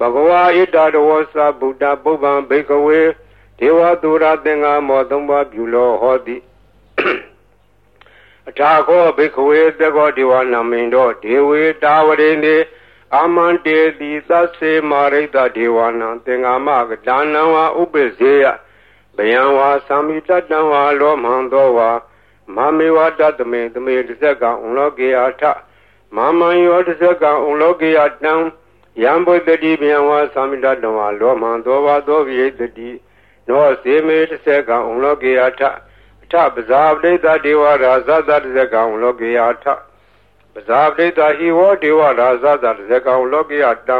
[0.00, 3.00] ဘဂဝါဣတတဝသဗုဒ္ဓပုဗ္ဗံဘိကဝေ
[3.58, 6.36] ဒေဝသူရသင်္ဃမောသုံးပါးပြုလောဟောတိ
[8.48, 12.56] အထာခောဘိကဝေတကောဒေဝနာမိန်တော်ဒေဝေတာဝရိနေ
[13.14, 18.46] အာမန္တေတိသစေမာရိတဒေဝနာသင်္ဃမကဒါနံဝဥပ္ပဇေယ
[19.16, 21.90] ဘယံဝါသမိတတံဝါလောမံသောဝါ
[22.54, 25.42] မမေဝတတမေတမေတစ္ဆကံဥလောကေယထ
[26.16, 28.34] မမံယောတစ္ဆကံဥလောကေယတံ
[29.02, 32.90] ယံဘုဒ္ဓတိဘယံဝါသမိတတံဝါလောမံသောဝါသောဝိတတိ
[33.48, 35.85] နောစေမေတစ္ဆကံဥလောကေယထအထ
[36.54, 39.64] ပဇာပဋိသဒေဝရာဇသတစ္ဆကံဥလောကေယထ
[40.54, 43.98] ပဇာပဋိသဟိဝောဒေဝရာဇသတစ္ဆကံဥလောကေယတံ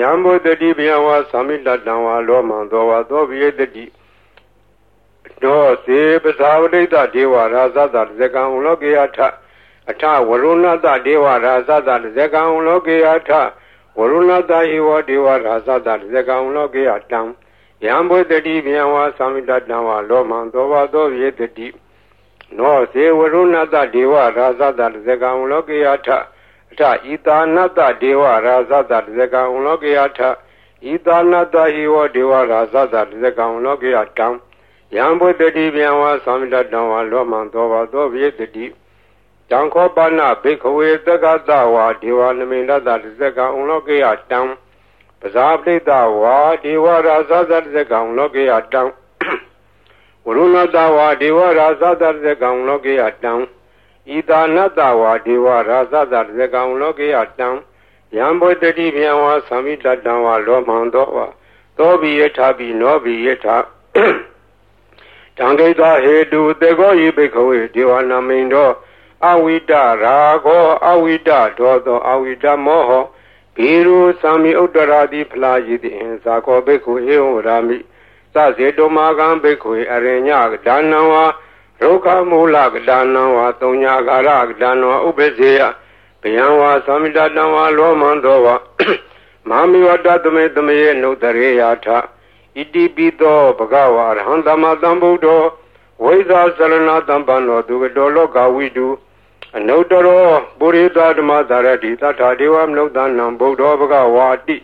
[0.00, 3.84] ယံဘုဒ္ဓတိဘယဝါသမိတတံဝါလောမံသောဝါသောပိယတတိ
[5.42, 9.18] တောစေပဇာဝတိတဒေဝရာဇတဇကံဥလောကေယထ
[9.90, 13.30] အထဝရုဏတဒေဝရာဇတဇကံဥလောကေယထ
[13.98, 17.20] ဝရုဏတဟိဝဒေဝရာဇတဇကံဥလောကေယတံ
[17.84, 21.68] ယံဘုဒ္ဓတိဘယဝါသမိတတံဝါလောမံသောဝါသောပိယတတိ
[22.58, 26.08] နောစေဝရုဏတဒေဝရာဇတဇကံဥလောကေယထ
[26.78, 26.80] ထ
[27.12, 30.20] ဤတာနတဒေဝရာဇတတဇကံဥလောကေယထ
[30.92, 34.28] ဤတာနတဟိဝဒေဝရာဇတတဇကံဥလောကေယတံ
[34.96, 38.66] ယံဘုတ္တိဗျံဝါသံတတံဝါလောမံသောဘာသောပိတတိ
[39.50, 44.40] တံခောပနဘိခဝေသက္ကတဝါဒေဝနမိန္ဒတတဇကံဥလောကေယတံ
[45.24, 48.82] ပဇာပိတဝါဒေဝရာဇတတဇကံဥလောကေယတံ
[50.24, 53.32] ဝရုဏတဝါဒေဝရာဇတတဇကံဥလောကေယတံ
[54.16, 57.48] ဤသာနတဝါဒေဝရာဇသတဇကံလောကေယတံ
[58.16, 61.26] ယံဘောတတိဗျံဝါသမိတတံဝါလောမံသောဝါ
[61.78, 63.56] သောဘိယထာဘိနောဘိယထာ
[65.36, 68.72] တံဂိတဟေတုတေကောယိဘိခဝေဒေဝနာမိန်တော်
[69.26, 72.90] အဝိတရာဂောအဝိတဒောသောအဝိတမောဟ
[73.56, 77.76] ဘီရုသံမိဥတ္တရာတိဖလာယိတိအင်သာကောဘိက္ခုဧဝရာမိ
[78.34, 80.30] သဇေတောမာကံဘိက္ခုအရိည
[80.66, 81.24] ဒါနံဝါ
[81.80, 85.60] ဒုက္ခမူလကဒါနံဝါသုံးညာကာရကဒါနံဝါဥပ္ပဇေယ
[86.22, 88.56] ဘယံဝါသမိတတံဝါလောမန္တောဝါ
[89.48, 95.42] မာမိဝတ္တသမေသမေနုတရေယာထဣတိပိသောဘဂဝါရဟံသမတံဗုဒ္ဓော
[96.02, 98.86] ဝိဇာစရဏတံပန္နောသူကတော်လောကဝိတု
[99.56, 104.56] အနုတရောပုရိသဓမ္မသာရတိသတ္ထာဒေဝမနုဿနံဗုဒ္ဓောဘဂဝါတိ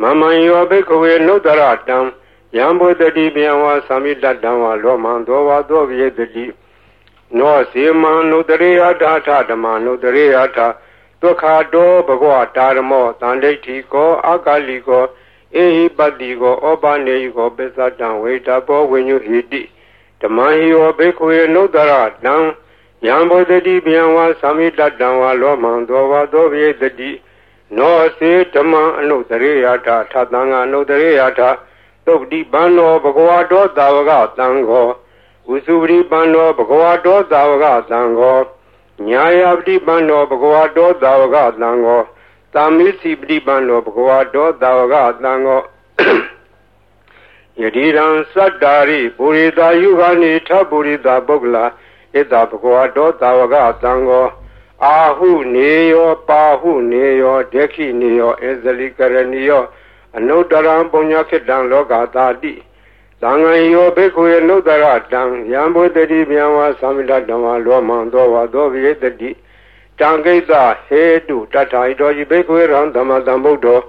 [0.00, 1.98] မမံယောဘိခဝေနုတရတံ
[2.56, 6.44] ယံဘုဒ္ဓတိပြန်ဝါသမိတတံဝါလောမံသောဝါသောပိယတတိ
[7.38, 10.66] နောစေမံနုတရေယထာထဓမ္မနုတရေယထာ
[11.20, 15.04] ဒုက္ခတောဘဂဝတာရမောတန်ဒိဋ္ဌိကောအာကာလိကော
[15.54, 19.62] အေဟိပတိကောဩပနေယကောပစ္စတံဝေတဘောဝိညုဟိတိ
[20.20, 21.92] ဓမ္မဟိယောဘေခွေနုတရ
[22.24, 22.36] တံ
[23.06, 27.10] ယံဘုဒ္ဓတိပြန်ဝါသမိတတံဝါလောမံသောဝါသောပိယတတိ
[27.76, 31.50] နောစေဓမ္မအနုတရေယထာထသံဃအနုတရေယထာ
[32.06, 34.88] သုတ်တိပန္နောဘဂဝါတောသာဝကသံဃော
[35.48, 38.38] ဝုစုပတိပန္နောဘဂဝါတောသာဝကသံဃော
[39.08, 42.00] ညာယပတိပန္နောဘဂဝါတောသာဝကသံဃော
[42.54, 45.60] သာမိစီပတိပန္နောဘဂဝါတောသာဝကသံဃော
[47.60, 51.64] ယတိရံသတ္တာရိပုရိတာယုခာနိထပုရိတာပုဂ္ဂလာ
[52.12, 54.26] ဣတဘဂဝတောသာဝကသံဃော
[54.84, 59.64] အာဟုနေယောပါဟုနေယောဒက္ခိနေယောအဇလိကရဏီယော
[60.16, 62.52] အနုတရံပုညခိတံလောကသာတိ
[63.22, 65.22] သံဃံယောဘိက္ခုယနုတရတံ
[65.52, 69.30] ယံဘုတတိမြံဝါသမိတဓမ္မလောမံသောဝါသောဝိတတိ
[69.98, 70.50] တံကိစ္စ
[70.86, 73.80] ဟေတုတထာဣတောဤဘိက္ခုယရံဓမ္မတံဗုဒ္ဓော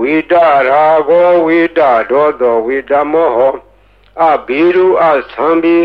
[0.00, 0.32] ဝိတ
[0.68, 1.80] ရာဂောဝိတ
[2.10, 3.54] ဒောသောဝိတမောဟော
[4.22, 5.76] အဘိရုအသံဘိ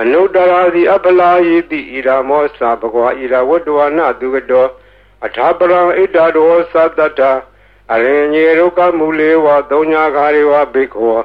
[0.00, 4.66] အနုတရာတိအပလာယိတိဣရာမောသဘဂဝါဣရာဝတ္တဝနာသူကတော
[5.24, 7.20] အထာပရံဣတ္တရောသတ္တတ
[7.92, 11.18] အရင်ညေရုကမူလေဝသုံးညာခါရေဝဘိက္ခော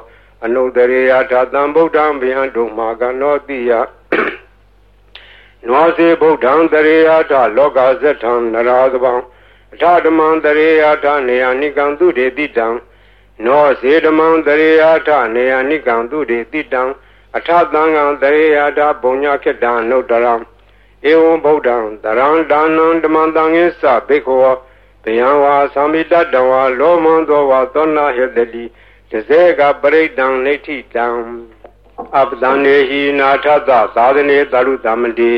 [0.44, 3.72] အနုတရေယထာတံဗုဒ္ဓံဗျံတုမာကနောတိယ
[5.68, 9.12] နောစေဗုဒ္ဓံတရေယထာလောကဇထံနရာသဗံ
[9.72, 12.66] အထာဓမ္မံတရေယထာနေယနိကံသူတေတိတံ
[13.46, 16.82] နောစေဓမ္မံတရေယထာနေယနိကံသူတေတိတံ
[17.36, 20.34] အထသံဃံတရေယထာဘုံညာခေတ္တနုတရံ
[21.10, 24.48] ဧဝံဗုဒ္ဓံတရံဒါနံဓမ္မံတံငိသဘိခော
[25.04, 28.64] တယံဝါသမိတတဝါလောမံသောဝါသောနာဟေတတိ
[29.10, 31.06] တစေကပရိဒံနေတိတံ
[32.18, 35.32] အပဒံနေဟိနာထသသာသနေတရုတမတိ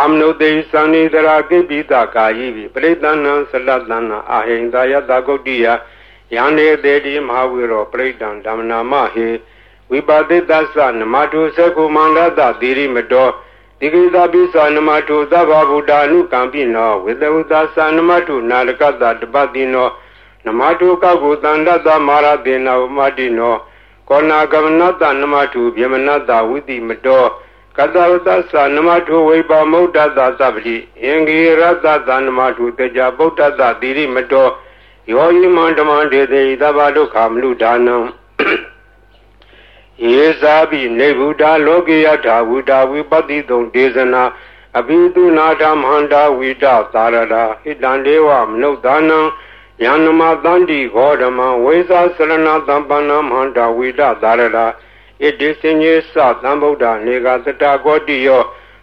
[0.00, 3.12] အမနုတေသန္နိတရာကိပိတကာယိပိပရိသဏံ
[3.50, 5.66] သလတနာအာဟိန္ဒယတဂုတ်တိယ
[6.34, 9.28] ယန္နေတေတိမဟာဝိရောပရိဒံဓမ္မနာမဟေ
[9.90, 13.28] ဝိပါတိတသနမတုသကုမန္တတသီရိမတော
[13.78, 19.88] ဒီကိသာပိသနမတုသဗ္ဗဗုဒ္ဓ ानु ကံပိနောဝိတဝုသသနမတုနာလကတတပတိနော
[20.46, 23.54] နမတုကောက်ကိုတန္တတမာရတေနဝမတိနော
[24.08, 27.24] ကောနာကမနတနမတုဗျမနတဝိတိမတော
[27.76, 34.48] ကတဝတ္တသနမထုဝိပါမௌဒ္ဒသသဗ္ဗတိအင်္ဂိရတသနမထုတေကြဗုဒ္ဓသတိရိမတော
[35.10, 37.96] ယောယိမန္တမန္တေတိသဗ္ဗဒုက္ခမလူဒါနံ
[40.06, 44.24] ယေဇာပိနေဗုဒ္ဓလောကေယထာဝုဒဝိပတိတုံဒေသနာ
[44.78, 49.20] အဘိတုနာဓမ္မန္တာဝိတသာရတာဟိတံဒေဝမနုဿာနံ
[49.84, 52.32] ယန္နမတန္တိဂောဓမံဝိဇာစရဏ
[52.68, 54.66] တံပန္နမန္တာဝိတသာရတာ
[55.22, 58.42] ဣတိစင်ကြီးစသံဗုဒ္ဓနေကသတ္တကောတိယော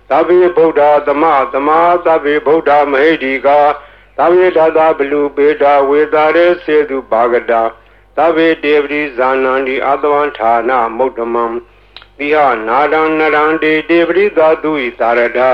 [0.10, 1.24] သဗ္ဗေဗုဒ္ဓသမ
[1.54, 3.60] သမာသဗ္ဗေဗုဒ္ဓမဟိတိကာ
[4.18, 7.62] သဗ္ဗေဒါသဘလူပေတာဝေတာရေစေတုပါကတာ
[8.18, 11.46] သဗ္ဗေတေပရိဇာနန္တိအတဝံဌာနမုဒ္ဓမံ
[12.18, 15.50] တိဟနာဒံနရံတေတေပရိသာတုဤသာရတာ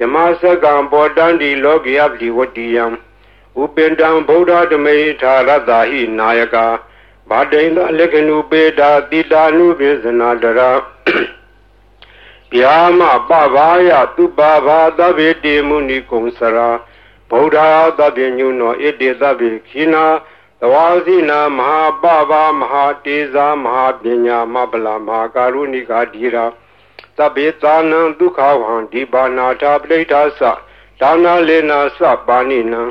[0.00, 2.84] ယမစကံပေါ်တန္တိလောကိယပတိဝတ္တိယံ
[3.60, 6.66] ဥပင်တံဗုဒ္ဓဓမေထာရတ္တာဟိနာယကာ
[7.28, 10.70] ဘာတိန်လက္ခဏုပေတာတိတာနုပိစနာတရာ
[12.52, 16.68] ဗျာမပဘာယသူပါဘာသဗ္ဗေတိမုနိကုံစရာ
[17.30, 17.58] ဗုဒ္ဓ
[17.98, 20.04] သဗ္ဗညုနောဣတိသဗ္ဗေခိနာ
[20.60, 26.44] သဝါစီနာမဟာပဘာမဟာတေဇာမဟာပညာမပလာမဟာကာရုဏိကာဓိရာ
[27.16, 30.42] သဗ္ဗေသာနံဒုက္ခဝံဒီပါနာထာပဋိဋ္ဌာသ
[31.00, 32.82] ဒါနာလေနာသပါဏိနံ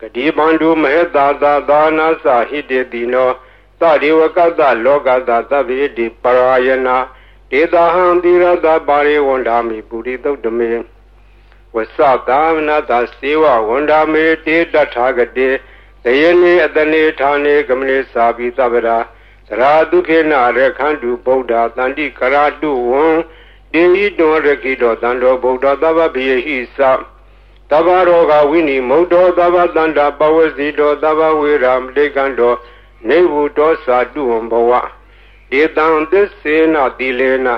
[0.00, 3.30] ဂတိဘန္ဓုမဟေတာသာသာနာသဟိတေတိနော
[3.80, 6.96] သရိဝကတလောကတသဗ္ဗေတိပရာယနာ
[7.50, 10.70] ဒေတာဟံတိရတပါရိဝန္ဒာမိပုရိသုတ်တမေ
[11.74, 15.50] ဝသသာမနတစေဝဝန္ဒာမေတေတထာဂတေ
[16.04, 18.98] တယနေအတနေဌာနေကမနေစာပိသဗ္ဗရာ
[19.48, 23.04] သရာဒုခေနရခန္တုဗုဒ္ဓတန္တိကရာတုဝံ
[23.72, 26.78] တေဟိတောရခိတောတန္တောဗုဒ္ဓသဗ္ဗဗေဟိသ
[27.70, 32.54] တဗ္ဗရောဂဝိနိမုတ်တောသဗ္ဗတန္တာပဝစီတောသဗ္ဗဝေရမတေကံတော
[33.08, 34.70] နေဝတောသာတုဝံဘဝ
[35.50, 37.48] ဒေတံသစ္စေနတိလေန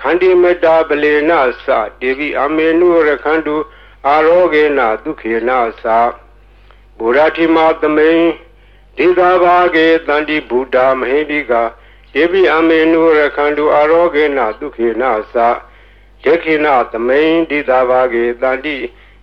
[0.00, 1.32] ခန္တိမတာပလေန
[1.66, 1.68] သ
[2.00, 3.56] ဒေဝိအမေနုရခန္တု
[4.06, 5.50] အာရောဂေနဒုခေန
[5.82, 6.25] သ
[6.98, 8.22] ဘုရားတိမသမိန်
[8.98, 11.52] ဒေသာဘာဂေတန္တိဗုဒ္ဓမဟိတိက
[12.14, 15.02] ဒေဝိအမေနုရခန္တုအာရောဂေနဒုခေန
[15.34, 15.36] သ
[16.24, 18.76] ယခိနသမိန်ဒေသာဘာဂေတန္တိ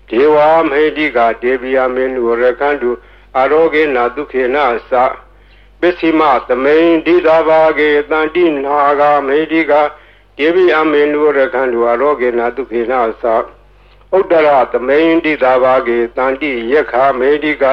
[0.10, 0.38] ဒေဝ
[0.70, 2.90] မဟိတိကဒေဝိအမေနုရခန္တု
[3.38, 4.58] အာရောဂေနဒုခေန
[4.92, 4.94] သ
[5.80, 9.74] ပစ္စည်းမသမိန်ဒိသာဘာကေတန်တိနာဂာမေတိက
[10.38, 13.63] ဒေဝိအမေနုရခန္ဓုအရောဂေနဒုခေနသ
[14.18, 17.66] ဥဒ္ဒရသမိန်ဒိသာဘာကေတန်တိယက္ခမေတိက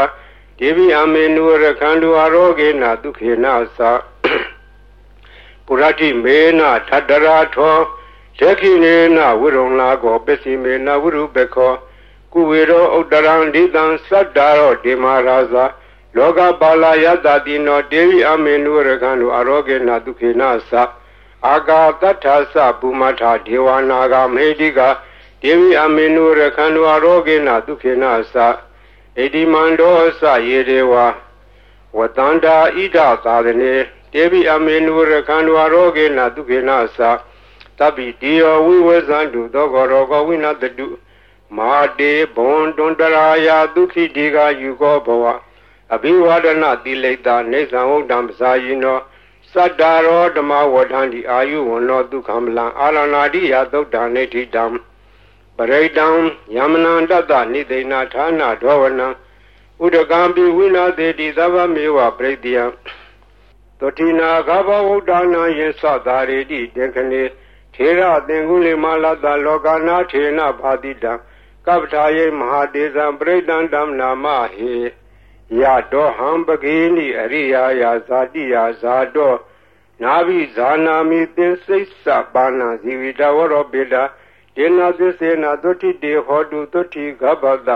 [0.59, 3.79] ဒေဝိအမေနုရခန္ဓုအရောဂေနဒုခေနသ
[5.67, 7.77] ပုရတိမေနထတရာထော
[8.39, 11.75] ဒေခိနေနဝိရုံလာကောပစ္စည်းမေနဝိရုပခော
[12.33, 15.65] ကုဝေရောဥဒ္ဒရံဒိတံသတ္တာရောဒေမာရာဇာ
[16.17, 20.73] လောကပါလာယတတိနောတေဝိအမေနုရကံတို့အရောဂေနဒုခေနသ
[21.49, 24.81] အာကာတထာသပုမထာဒေဝနာဂမေတိက
[25.43, 28.37] ဒေဝိအမေနုရကံတို့အရောဂေနဒုခေနသ
[29.17, 30.93] ဣတိမန္တောသယေဒေဝ
[31.97, 33.75] ဝတန္တာဣဒသာသနေ
[34.13, 37.01] ဒေဝိအမေနုရကံတို့အရောဂေနဒုခေနသသ
[37.79, 40.87] တပိတိယောဝိဝဇန္တုသောကောရောကောဝိနတတု
[41.57, 45.25] မာတေဘွန်တွန်တရာယာဒုခိတိကယူကောဘဝ
[45.95, 48.99] အဘိဝဒနာတိလိတာနေသံဟုတ်တံပစာယိနော
[49.53, 54.65] စတ္တာရောဓမ္မဝဋ္ဌံဒီအာယုဝနောဒုက္ခမလံအာလနာတိယသုတ်တံနေတိတံ
[55.63, 56.09] ပရိတံ
[56.57, 59.09] ယမနန္တတနိသိဏဌာနဒောဝနံ
[59.85, 62.65] ဥဒကံပိဝိနာသေတိသဗ္ဗမေဝပရိတယံ
[63.79, 67.23] တောတိနာဂဘဝုဒ္ဒနာယေသသာရေတိတေခနေ
[67.75, 71.13] ထေရသင်္ကုလိမလတလောကနာထေနဘာတိတံ
[71.67, 74.73] ကပ္ပထာယေမဟာတေဇံပရိတံဓမ္နာမဟေ
[75.61, 79.35] ယတောဟံပကေနိအရိယာယာဇာတိယာဇာတော
[80.03, 84.03] နာဘိဇာနာမိသင်္စိတ်စပါဏဇီဝိတဝရောပိတာ
[84.61, 87.71] ဒေနာသစ္စေနာသုတိတေဟောတုသုတိဂဗ္ဗတ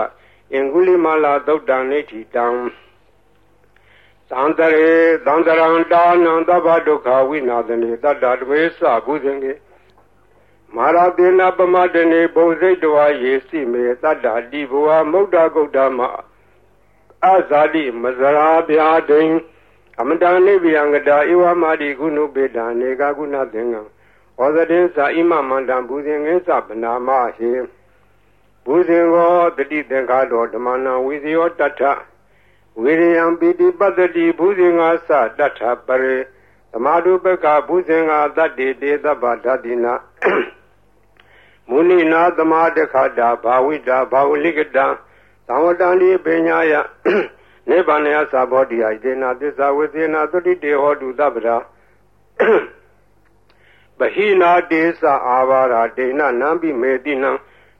[0.53, 2.45] အင်္ဂုလိမလာသုတ်တံနေတိတံ
[4.29, 4.93] သံတရေ
[5.25, 9.53] သံတရံတာနံသဗ္ဗဒုက္ခဝိနာသနေတတ္တတဝေသဘုဇင်ကေ
[10.75, 15.99] မာရတေနပမတနေဘုံစိတ်တော်ယေစီမေတတ္တတိဘဝမုဒ္ဒဂုတ်တမ
[17.25, 19.33] အဇာတိမဇရာဗျာဒိန်
[19.99, 23.81] အမတန်နိဗ္ဗယံကတာဧဝမာတိကုဏုပေတံနေကကုဏသင်္ကံ
[24.41, 27.51] ဩဇတိသာဣမမန္တံဘူဇင်ငင်းစပနာမဟေ
[28.65, 31.81] ဘူဇင်ကောတတိသင်္ခါတော်ဓမ္မနာဝိဇယောတထ
[32.81, 36.15] ဝိရိယံပိတိပတ္တိဘူဇင်ငါစတထပရေ
[36.71, 39.93] သမာဓုပကဘူဇင်ငါတတ္တိတေသဗ္ဗဓတိနာ
[41.69, 44.85] မုနိနာသမာတခတာဘာဝိတာဘာဝလိကတံ
[45.47, 46.73] သံဝတံဒီပညာယ
[47.69, 51.57] နိဗ္ဗာန်ယသဘောတရားဣေနာသစ္စာဝိသေနာသုတိတေဟောတုသဗ္ဗရာ
[53.99, 57.31] ပဟိနာတေသအာဘာရာတေနနံပိမေတိနံ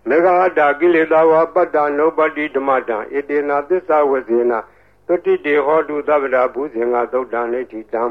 [0.07, 4.59] မေဃာတာကိလေသာဝပတ္တနုပတိဓမ္မတံဣတေနာသစ္စာဝိသေနာ
[5.07, 8.03] သုတိတေဟောတုသဗ္ဗရာဘုဇင်္ဂသုတ်တံနေတိတံ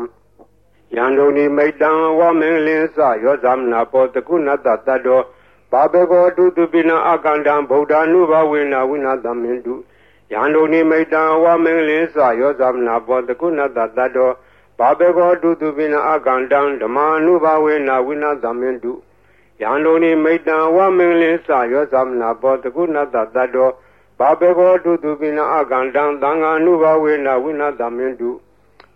[0.97, 5.21] ယံဒုန်ိမိတ်တံဝမင်းလင်းစယောသမနာပောတကုဏတတတ္တော
[5.71, 9.75] ဘာဘေကောတုတုပိနအကန္တံဗုဒ္ဓ ानु ဘဝေနဝိနာသမင်တု
[10.33, 14.31] ယန္တုန်ိမိတ်တံဝမင်းလင်းစယောသမနာပောတကုဏတတတ္တော
[14.79, 18.93] ဘာဘေကောတုတုပိနအကန္တံဓမ္မာနုဘဝေနဝိနာသမင်တု
[19.63, 23.71] ယန္တုန်ိမိတ်တံဝမင်းလင်းစယောသမနာပောတကုဏတတတ္တော
[24.19, 28.31] ဘာဘေကောတုတုပိနအကန္တံသံဃာနုဘဝေနဝိနာသမင်တု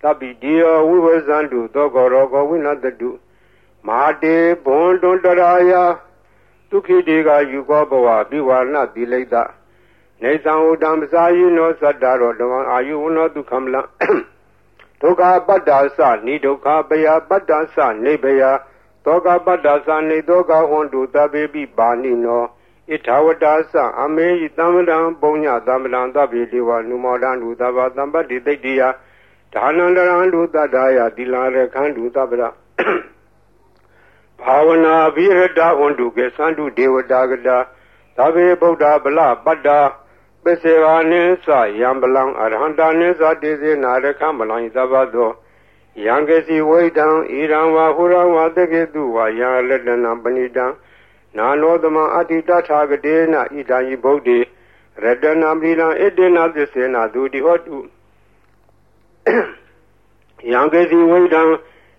[0.03, 3.11] တပိတိယောဝိဝဇန္တုသောကောရောကောဝိနတတု
[3.87, 5.73] မာတေဘွန်တွန်တရာယ
[6.71, 9.35] ဒုက္ခိတေကယူကောဘဝပိဝါဏတိလိတ
[10.23, 13.77] နေသံဥတံပစာယိနောသတ္တရောဓမ္မအာယုဝနောဒုက္ခမလ
[15.03, 18.43] ဒုက္ခပတ္တာသနိဒုက္ခပယပတ္တာသနေဘယ
[19.05, 22.43] သောကပတ္တာသနေသောကဟွန်တုသဗ္ဗေပိပါဏိနော
[22.91, 28.83] ဣထာဝတာသအမေယတမ္မလံပုံညတမ္မလံသဗ္ဗေတိဝနုမောဒံလူသဗ္ဗသံပတ္တိတိတ္တိယ
[29.55, 32.43] ဒါနန္တရံလူတတ္တယတိလာရခန္တုသဗ္ဗရ
[34.41, 37.59] ဘာဝနာဘိရတဝန္တုကေသန္တုဒေဝတာကတာ
[38.17, 39.79] သဗ္ဗေဗုဒ္ဓဗလပတ္တာ
[40.45, 41.49] ပစ္စေဝနိသ
[41.81, 45.31] ယံပလံအရဟန္တာနိသတေစေနာရခမလံသဗ္ဗသော
[46.05, 47.13] ယံကေစီဝိတံဣ
[47.53, 50.67] ရံဝါဟုရံဝါတကေတုဝါယံလက်တနံပဏိတံ
[51.37, 54.39] နာနောသမအတိတထာဂတေနဣဒံယိဗုဒ္ဓေ
[55.03, 57.77] ရတနာပရိလံဣတေနသစ္စေနာသူတိဟောတု
[60.53, 61.43] ယံကေစီဝိတံ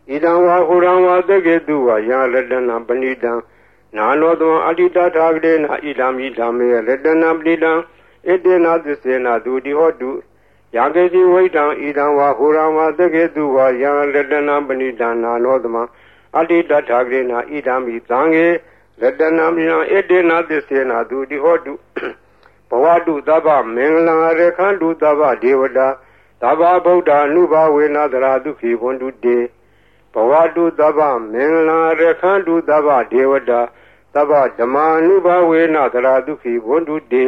[0.10, 3.32] ဣဒံဝါဟုရံဝါတကေတုဝါယံလက်တနံပဏိတံ
[3.98, 6.76] နာနောသောအတိတထာဂတေနဣဒံမိဓမ္မေရ
[7.06, 7.74] တနာပရိတံ
[8.28, 10.10] ဣတေနသစ္စေနာသူတိဟောတု
[10.76, 15.76] ယာကေစီဝိတံဣဒံဝါဟူရံဝါတကေတုဝါယံရတနာပဏိတံနာနောသမ
[16.38, 18.46] အတိတထာဂရေနာဣဒံမိသံဃေ
[19.02, 21.74] ရတနာမိနံဣတေနသစ္စေနာသူတိဟောတု
[22.70, 25.88] ဘဝတုသဗ္ဗမင်္ဂလံရခန္တုသဗ္ဗဒေဝတာ
[26.42, 29.38] သဗ္ဗဗုဒ္ဓ ानु ဘဝေနသရာဒုခိဘွန်တုတေ
[30.14, 31.00] ဘဝတုသဗ္ဗ
[31.32, 33.62] မင်္ဂလံရခန္တုသဗ္ဗဒေဝတာ
[34.16, 37.26] သဗ္ဗဓမ္မာနုဘဝေနသရာဒုခိဘွန်တုတေ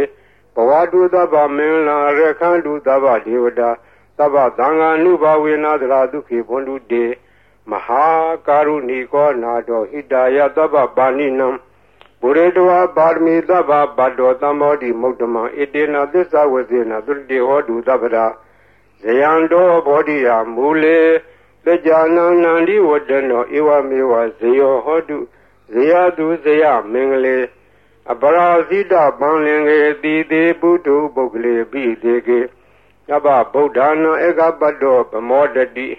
[0.55, 3.69] ဘဝတုသဗ္ဗမင်္ဂလာရခန္တုသဗ္ဗဒေဝတာ
[4.17, 7.05] သဗ္ဗသံဃာနုဘဝေနသရာဒုခိဘွန်တုတေ
[7.71, 8.05] မဟာ
[8.47, 11.47] ကာရုဏီကောနာတော်ဟိတယသဗ္ဗပါဏိနံ
[12.21, 18.25] ဘုရေတဝပါရမီသဗ္ဗဘတ်တော်သမောတိမုဒ္ဓမံဣတေနသစ္စာဝဇေနသုတိဟောတုသဗ္ဗရာ
[19.01, 20.99] ဇယံတော်ဘောဓိယမူလေ
[21.65, 25.17] တကြနံနန္ဒီဝတ္တနောဧဝမေဝဇေယောဟောတု
[25.73, 27.37] ဇေယတုဇေယမင်္ဂလေ
[28.09, 32.39] အပရာဇိတပံလင်ကေတိတိပုထုပုဂ္ဂလေပိတေကေ
[33.09, 35.89] ယဘဗုဒ္ဓနာဧကပတ္တောဗမောတတိ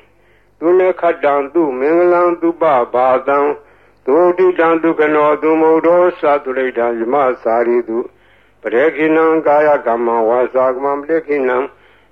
[0.58, 2.62] သူနေခတံသူမင်္ဂလံသူပ
[2.94, 3.38] ဘာတံ
[4.06, 6.00] သူတိတံဒုက္ခနောသူမုဒ္ဒော
[6.44, 7.98] သတုရိတံယမစာရိတု
[8.62, 11.56] ပရေခိနံကာယကမ္မဝါစာကမ္မပရေခိနံ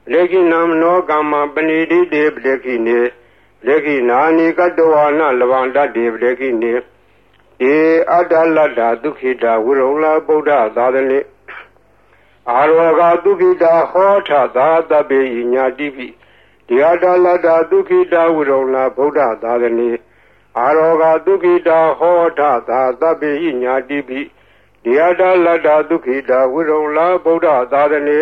[0.05, 3.01] ပရေခိနံနောကမ္မပဏိတိတေပရေခိနေ
[3.61, 6.79] ပရေခိနာနိကတဝါနလဗန္တတေပရေခိနေဧ
[7.63, 11.21] အတ္တလတ္တာဒုက္ခိတာဝိရုံလာဗုဒ္ဓသာသနေ
[12.51, 15.21] အာရောဂဒုက္ခိတာဟောထသာတပေ
[15.53, 16.07] ညာတိပိ
[16.67, 19.91] ဒီအတ္တလတ္တာဒုက္ခိတာဝိရုံလာဗုဒ္ဓသာသနေ
[20.59, 23.31] အာရောဂဒုက္ခိတာဟောထသာတပေ
[23.63, 24.21] ညာတိပိ
[24.85, 28.19] ဒီအတ္တလတ္တာဒုက္ခိတာဝိရုံလာဗုဒ္ဓသာသနေ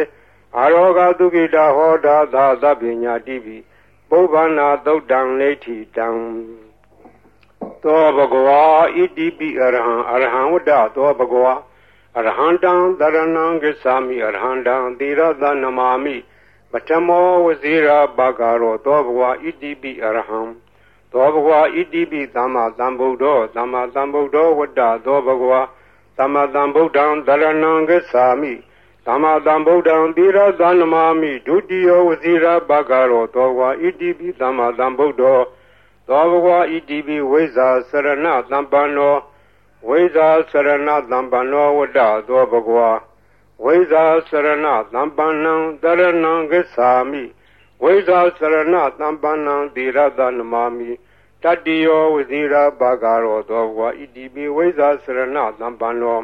[0.59, 3.57] အာရောဂဒုက္ခိတာဟောထသာတပေညာတိပိ
[4.11, 6.09] ပုဗ္ဗနာသုတ်တံလေထိတံ
[7.85, 8.63] သောဘဂဝါ
[8.97, 11.55] ဣတိပိအရဟံအရဟံဝတ္တသောဘဂဝါ
[12.17, 16.17] အရဟံတံသရဏံဂစ္ဆာမိအရဟံတံသီရသနမာမိ
[16.73, 20.41] ပထမောဝဇိရာဘာဂရောသောဘဂဝါဣတိပိအရဟံ
[21.13, 25.61] သောဘဂဝါဣတိပိသမ္မာသမ္ဗုဒ္ဓောသမ္မာသမ္ဗုဒ္ဓောဝတ္တသောဘဂဝါ
[26.19, 28.53] သမ္မာသမ္ဗုဒ္ဓံသရဏံဂစ္ဆာမိ
[29.07, 35.39] သမ္မာသမ္ဗုဒ္ဓံသီရသနမာမိဒုတိယဝဇိရာဘာဂရောသောဘဂဝါဣတိပိသမ္မာသမ္ဗုဒ္ဓော
[36.09, 39.15] သောဘဂဝါဣတိပိဝိဇာစရဏသံပန္နော
[39.89, 42.91] ဝိဇာစရဏသံပန္နောဝတ္တသောဘဂဝါ
[43.65, 47.23] ဝိဇာစရဏသံပန္နံတရဏံဂစ္ဆာမိ
[47.83, 50.91] ဝိဇာစရဏသံပန္နံသီရသနမာမိ
[51.43, 56.19] တတ္တိယောဝဇိရာဘာဂရောသောဘဂဝါဣတိပိဝိဇာစရဏသံပန္နော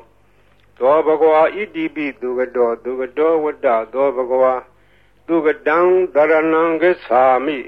[0.79, 4.55] သောဘဂဝါဣတိပိသူကတောသူကတောဝတ္တသောဘဂဝါ
[5.27, 5.79] သူကတံ
[6.15, 7.59] တရဏံဂစ္ဆာမိ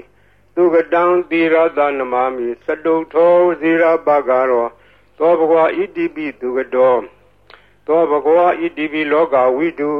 [0.59, 4.65] သူကတံသီရသနမာမိစတုထောဇိရာပကရော
[5.17, 6.95] သောဘဂဝါဣတိပိသူကတော
[7.87, 9.91] သောဘဂဝါဣတိပိလောကဝိတု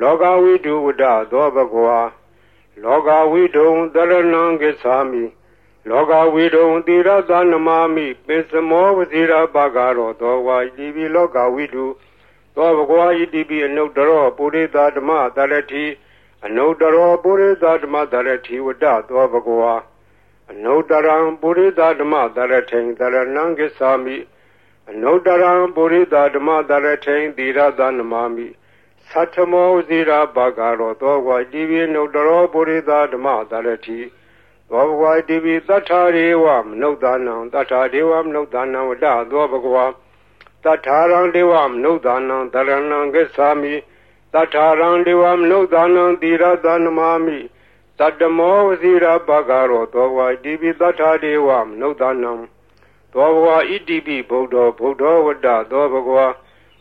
[0.00, 2.00] လောကဝိတုဝဒသောဘဂဝါ
[2.82, 5.24] လောကဝိတုံတရဏံကိသာမိ
[5.88, 11.86] လောကဝိတုံသီရသနမာမိပိစမောဝဇိရာပကရောသောဝါဣတိပိလောကဝိတု
[12.56, 15.84] သောဘဂဝါဣတိပိအနုတ္တရောပုရိသဓမ္မတရတိ
[16.46, 19.74] အနုတ္တရောပုရိသဓမ္မတရတိဝဒသောဘဂဝါ
[20.52, 24.16] အနုတရံပုရိသဓမ္မတရထိန်တရဏံကိသာမိ
[24.90, 28.46] အနုတရံပုရိသဓမ္မတရထိန်သီရသနမမိ
[29.10, 33.98] သတ္ထမောဇိရာဘာဂရောသောဝါတိပိနုတရောပုရိသဓမ္မတရထိ
[34.70, 39.86] သောဘဂဝါတိပိသတ္ထာရေဝမနုဿာနံတတ္ထာဒေဝမနုဿာနံဝတသောဘဂဝါ
[40.64, 43.72] တတ္ထာရံဒေဝမနုဿာနံတရဏံကိသာမိ
[44.34, 47.38] တတ္ထာရံဒေဝမနုဿာနံသီရသနမမိ
[47.98, 52.32] တတမောဝစီရာပကရောသောဝါဣတိပိတထာဒေဝမနုဿာနံ
[53.12, 56.26] သောဘဝဣတိပိဗုဒ္ဓဗုဒ္ဓဝတ္တသောဘဂဝါ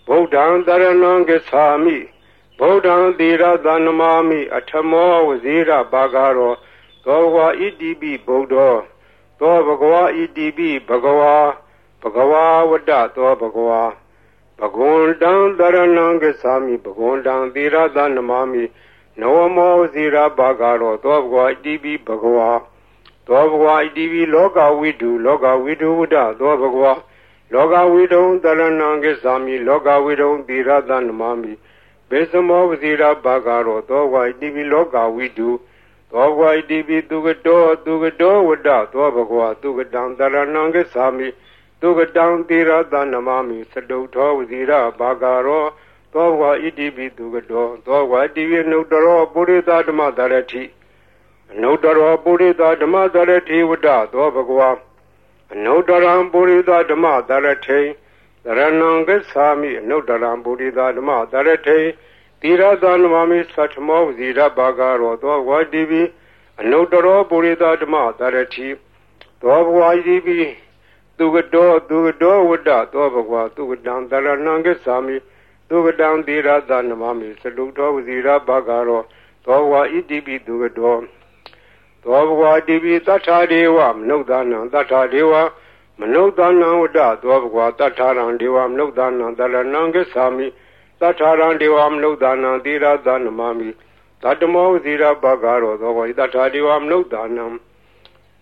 [0.07, 1.97] ဗုဒ္ဓံတရဏံကိသာမိ
[2.59, 6.53] ဗုဒ္ဓံသီရသနမာမိအထမောဝစီရပကရော
[7.05, 8.55] သောဘဝဣတိပိဗုဒ္ဓ
[9.39, 11.35] သောဘဂဝါဣတိပိဘဂဝါ
[12.01, 13.81] ဘဂဝါဝတ္တသောဘဂဝါ
[14.59, 18.63] ဘဂဝန္တံတရဏံကိသာမိဘဂဝန္တံသီရသနမာမိ
[19.21, 22.49] နဝမောဇိရာဘာဂရောသောဘဂဝါဣတိပိဘဂဝါ
[23.27, 26.93] သောဘဂဝါဣတိပိလောကဝိတုလောကဝိတုဝဒသောဘဂဝါ
[27.53, 31.51] လောကဝိတုံတရဏံကိသာမိလောကဝိတုံသီရသနမမိ
[32.09, 35.49] ဘေသမောဝဇိရာဘာဂရောသောဘဂဝါဣတိပိလောကဝိတု
[36.11, 41.27] သောဘဂဝါဣတိပိသူကတောသူကတောဝဒသောဘဂဝါသူကတံတရဏံကိသာမိ
[41.81, 45.65] သူကတံသီရသနမမိစတုထောဝဇိရာဘာဂရော
[46.17, 50.63] သောဝါဣတိပိသူကတော်သောဝါတိဝိနုတရောပုရိသဓမ္မတရတိ
[51.51, 54.69] အနုတရောပုရိသဓမ္မတရတိဝတ္တသောဘဂဝါ
[55.53, 57.79] အနုတရံပုရိသဓမ္မတရထိ
[58.45, 61.79] တရဏံဂစ္ဆာမိအနုတရံပုရိသဓမ္မတရထိ
[62.41, 66.01] တိရသနမမိသတ္ထမောဇိရဘာဂရောသောဝါတိပိ
[66.61, 68.67] အနုတရောပုရိသဓမ္မတရတိ
[69.41, 70.39] သောဘဝဣတိပိ
[71.17, 75.15] သူကတော်သူကတော်ဝတ္တသောဘဂဝါသူကတံတရဏံဂစ္ဆာမိ
[75.69, 79.01] သုကတံသီရသနမမိစလုတော်ဝစီရဘဂရော
[79.45, 81.01] သောဝါဣတိပိသူကတော်
[82.03, 85.33] သောဘဝတိပိတထာဒေဝမနုဿာနံတထာဒေဝ
[85.99, 90.47] မနုဿာနံဝတ္တသောဘဂဝတထာရံဒေဝမနုဿာနံတရဏံကိသာမိ
[91.01, 93.69] တထာရံဒေဝမနုဿာနံသီရသနမမိ
[94.23, 97.45] တတမောဝစီရဘဂရောသောဝါတထာဒေဝမနုဿာနံ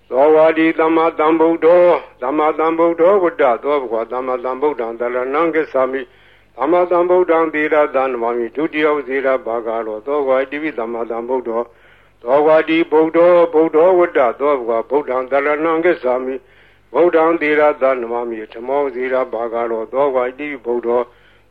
[0.09, 1.83] သောဝါဒီသမ္မာသမ္ဗုဒ္ဓော
[2.21, 6.01] သမ္မာသမ္ဗုဒ္ဓောဝတ္တသောဘဂဝသမ္မာသမ္ဗုဒ္ဓံတရဏံကိသာမိ
[6.57, 11.61] သမ္မာသမ္ဗုဒ္ဓံသီရသံနမမိဒုတိယဇေရဘာဂရောသောဝါတိပိသမ္မာသမ္ဗုဒ္ဓော
[12.23, 16.35] သောဝါတိဗုဒ္ဓောဗုဒ္ဓောဝတ္တသောဘဂဗုဒ္ဓံတရဏံကိသာမိ
[16.93, 21.01] ဗုဒ္ဓံသီရသံနမမိဓမ္မောဇေရဘာဂရောသောဝါတိပိဗုဒ္ဓော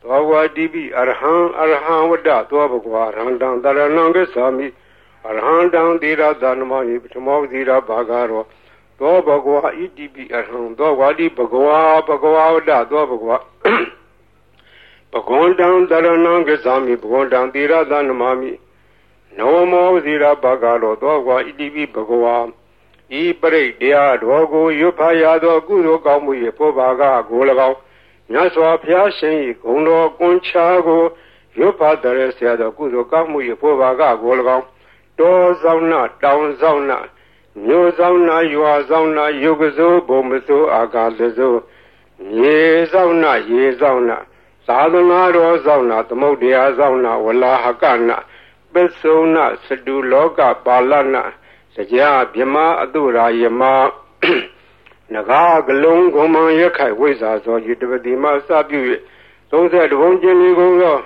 [0.03, 4.67] သောဝါတိပိအရဟံအရဟံဝတ္တသောဘဂဝရဟံတံတရဏံကိသာမိ
[5.27, 8.43] အရဟံတံသီရသံနမမိဓမ္မောဇေရဘာဂရော
[8.99, 11.69] သောဘဂဝဣတိပိအရဟံသောဝါတိဘဂဝ
[12.07, 13.31] ဘဂဝဝတ္တသောဘဂဝ
[15.17, 18.51] ပဂွန်တံတရဏံကစ္ဆာမိပဂွန်တံတိရသနမမိ
[19.37, 22.37] နောမောဇိရဘဂရောသောကွာဣတိပိဘဂဝါ
[23.21, 27.77] ဤပရိတ်တရားတော်ကိုရွတ်ဖာရသောကုသိုလ်ကောင်းမှု၏ဖောဘာကကို၎င်း
[28.31, 31.01] မြတ်စွာဘုရားရှင်၏ဂုဏ်တော်ကွန်ချာကို
[31.57, 34.65] ရွတ်ပါတဲ့ဆရာတော်ကုသိုလ်ကောင်းမှု၏ဖို့ပါကကို၎င်း
[35.19, 36.99] တောဆောင်နာတောင်ဆောင်နာ
[37.65, 41.59] မြို့ဆောင်နာရွာဆောင်နာယုတ်ကစိုးဘုံမစိုးအာကာလစိုး
[42.39, 42.57] ရေ
[42.91, 44.17] ဆောင်နာရေဆောင်နာ
[44.67, 48.17] သာသနာတော်ဆောင်နာသမုဒ္ဒရာဆောင်နာဝလာဟကနာ
[48.73, 51.23] ပစ္စုနာစတုလောကပါလနာ
[51.75, 53.61] စကြာမြမအတုရာယမ
[55.13, 58.79] နဂါကလုံးကုံမံရခိုင်ဝိဇာသောယတပတိမစပြု၍
[59.51, 60.97] 30ဘုံကျင်လေးကုန်သော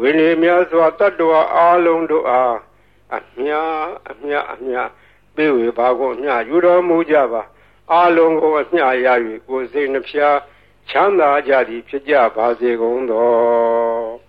[0.00, 2.56] ဝိနည်းများစွာတတ္တဝါအာလုံးတို့အား
[3.14, 3.50] အမြ
[4.10, 4.76] အမြအမြ
[5.34, 7.42] ပေးဝေပါကုန်မြယူတော်မူကြပါ
[7.92, 9.06] အာလုံးကိုအမြရ၍
[9.46, 10.36] ကိုယ်စိတ်နှဖျား
[10.90, 14.24] ချမ်းသာကြသည်ဖြစ်ကြပါစေကုန်သော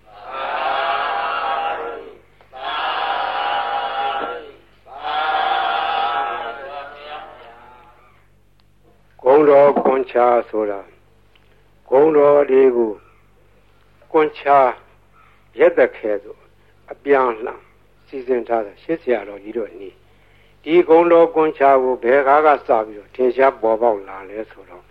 [9.22, 10.80] ဂုံတော်ကွန်ချာဆိုတာ
[11.88, 12.92] ဂုံတော်တွေကို
[14.12, 14.58] ကွန်ချာ
[15.58, 16.36] ရက်သက်ခဲဆို
[16.92, 17.60] အပြန်လှန်
[18.06, 19.94] စီစဉ်ထားတာရှစ်ဆရာတော်ကြီးတို့နီး
[20.64, 24.85] ဒီဂုံတော်ကွန်ချာကိုဘယ်ကားကစပြီးတော့ထင်ရှားပေါ်ပေါက်လာလဲဆိုတော့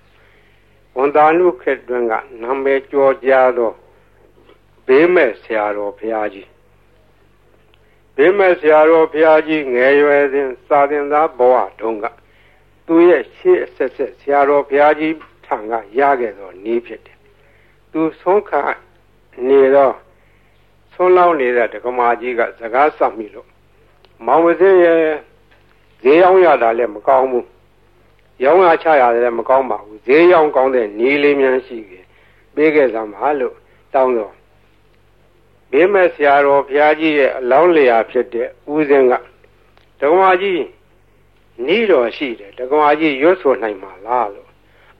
[0.97, 3.71] ဝန်တာနုခေတ်တွင်ကနာမည်ကျော်ကြားသော
[4.87, 6.49] ဘေးမဲ့ဆရာတော်ဘုရားကြီး
[8.15, 12.05] ဘေးမဲ့ဆရာတော်ဘုရားကြီးငယ်ရွယ်စဉ်စာသင်သားဘဝတုန်းက
[12.85, 15.13] သူရဲ့ရှေ့အဆက်ဆက်ဆရာတော်ဘုရားကြီး
[15.45, 17.17] ထံကရခဲ့သောနည်းဖြစ်တယ်။
[17.91, 18.61] သူဆုံးခါ
[19.47, 19.95] နေတော့
[20.93, 23.47] ဆုံးလောက်နေတဲ့ဒကမာကြီးကစကားဆက်မိလို့
[24.25, 25.01] မောင်ဝစင်းရဲ့
[26.03, 27.45] ဈေးရောက်ရတာလည်းမကောင်းဘူး။
[28.43, 32.03] ရောင်းရချရတယ်လည်းမကောင်းပါဘူး။ဈေးရောက်ကောင်းတဲ့နီးလေးများရှိခဲ့
[32.55, 33.55] ပေးခဲ့စမ်းပါလို့
[33.93, 34.33] တောင်းတော့
[35.71, 39.13] ဘေးမဲ့ဆရာတော်ဘုရားကြီးရဲ့အလောင်းလျာဖြစ်တဲ့ဦးစင်းက
[39.99, 40.63] ဒကမာကြီး
[41.67, 44.49] နီးတော်ရှိတယ်တက္ကမကြီးရွတ်ဆိုနိုင်မှာလားလို့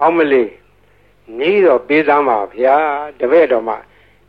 [0.01, 0.51] အောက်မလေး
[1.39, 2.75] နီးတော်ပေးစမ်းပါဗျာ
[3.19, 3.75] တပည့်တော်မှ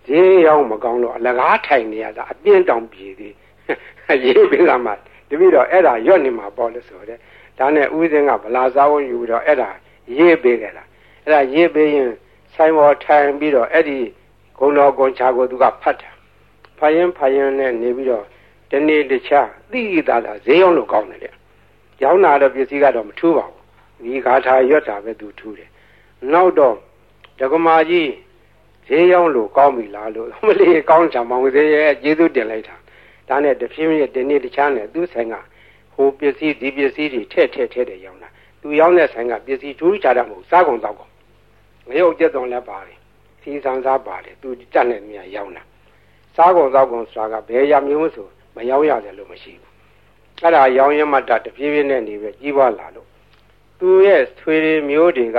[0.06, 3.34] ဈေးရောက်မကောင်းတော့အလကားထိုင်နေရတာအပြင်းတောင်ပြေသေး
[4.24, 4.94] ရေးပေးစမ်းပါ
[5.30, 7.18] တပည့်တော်အဲ့ဒါရွတ်နေမှာပေါ့လို့ဆိုတဲ့
[7.58, 9.70] ဒါနဲ့ဦးစင်းကဗလာစားဝန်ယူတော့အဲ့ဒါ
[10.16, 10.84] ရေးပေးကြတာ
[11.24, 12.10] အဲ့ဒါရေးပေးရင်
[12.54, 13.98] ဆိုင်ပေါ်ထိုင်ပြီးတော့အဲ့ဒီ
[14.58, 16.10] ဂုံတော်ဂုံချာကိုသူကဖတ်တာ
[16.78, 18.24] ဖတ်ရင်ဖတ်ရင်နဲ့နေပြီးတော့
[18.70, 21.30] တနေ့တခြားသိတာလားဈေးရောက်လို့ကောင်းတယ်လေ
[22.02, 23.62] ရောင်းတာတော့ပစ္စည်းကတော့မထူးပါဘူး
[24.04, 25.70] ဒီဂါထာရွတ်တာပဲသူထူးတယ်
[26.32, 26.74] နောက်တော့
[27.40, 28.10] ဒကမာကြီး
[28.86, 32.76] ဈေးရောက်လို့ကောင်းပြီလားလို့မလေးကောင်းချာမောင်ဈေးရဲ့ကျေးဇူးတင်လိုက်တာ
[33.28, 35.34] ဒါနဲ့တဖြည်းဖြည်းတနေ့တခြားနဲ့သူ့ဆိုင်က
[35.96, 38.28] ဟိုပစ္စည်းဒီပစ္စည်းတွေထည့်ထည့်ထည့်တယ်ရောင်းတာ
[38.60, 41.10] သူရောင်းတဲ့ဆိုင်ကပစ္စည်းထူးခြားတာမဟုတ်စားကုန်တော့ကုန်
[41.88, 42.98] ငရုတ်ကျက်သွန်လည်းပါတယ်
[43.42, 45.62] စီဆန်စားပါတယ်သူတက်နေမြရောင်းတာ
[46.36, 48.26] စားကုန်တော့ကုန်ဆိုတာကဘယ်ရမျိုးဆို
[48.56, 49.72] မရောင်းရတယ်လို့မရှိဘူး
[50.40, 53.08] အဲ့ဒါရောင်းရမတတပြေးပြေးနဲ့နေပြီးကြီးပွားလာလို့
[53.78, 55.38] သူရဲ့ဆွေတွေမျိုးတွေက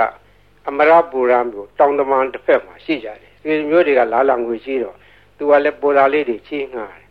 [0.68, 4.96] အမရပူရမျိုးတောင်တမန်တစ်ဖက်မှာရှိကြတယ်ဆွေမျိုးတွေကလာလာငွေရှိတော့
[5.36, 7.06] သူကလည်းပူရာလေးတွေချင်းငှားတယ်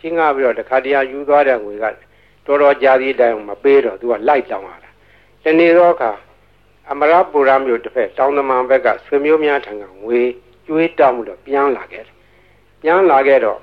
[0.00, 1.84] ချင်းငှားပြီးတော့တခါတည်းယူသွားတဲ့ငွေက
[2.48, 4.90] တော်တော်ကြာသေးတိုင်းမပေးတော့သူကလိုက်တောင်းလာတာ
[5.42, 6.10] ဒီနေ့တော့ခါ
[6.90, 10.20] အမရပူရမျိုးတစ်ဖက်တောင်တမန်ဘက်ကဆွေမျိုးများထံကငွေ
[10.66, 12.14] ကျွေးတောင်းမှုတော့ပြန်လာခဲ့တယ်
[12.82, 13.60] ပြန်လာခဲ့တော့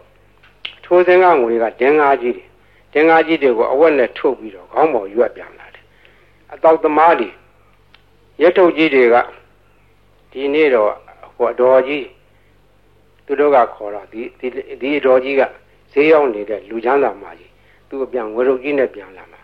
[0.86, 2.46] ထိုးစင်းကငွေကဒင်းကားကြီးတွေ
[2.94, 5.84] တင်္ဂါကြီးတွေကိုအဝက်နဲ့ထုတ်ပြီးတော့ခေါင်းပေါ်ရွက်ပြန်လာတယ်
[6.54, 7.30] အတောက်သမားတွေ
[8.42, 9.16] ရက်ထုတ်ကြီးတွေက
[10.32, 10.92] ဒီနေ့တော့
[11.36, 12.06] ဟိုအတော်ကြီး
[13.26, 14.22] သူတို့ကခေါ်တော့ဒီ
[14.82, 15.42] ဒီအတော်ကြီးက
[15.92, 17.52] ဈေးရောက်နေတဲ့လူချမ်းသာမကြီး
[17.96, 19.42] သူအပြန်ဝရုပ်ကြီးနဲ့ပြန်လာမှာ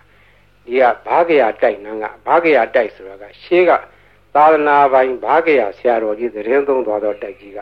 [0.66, 3.72] ဒီကဘာကရာတိုက်နန်းကဘာကရာတိုက်ဆိုတာကရှေးက
[4.36, 7.60] သာသနာပိုင်ဘာကရာဆရာတော်ကြီးသတင်းသုံးသွားတော့တိုက်ကြီးက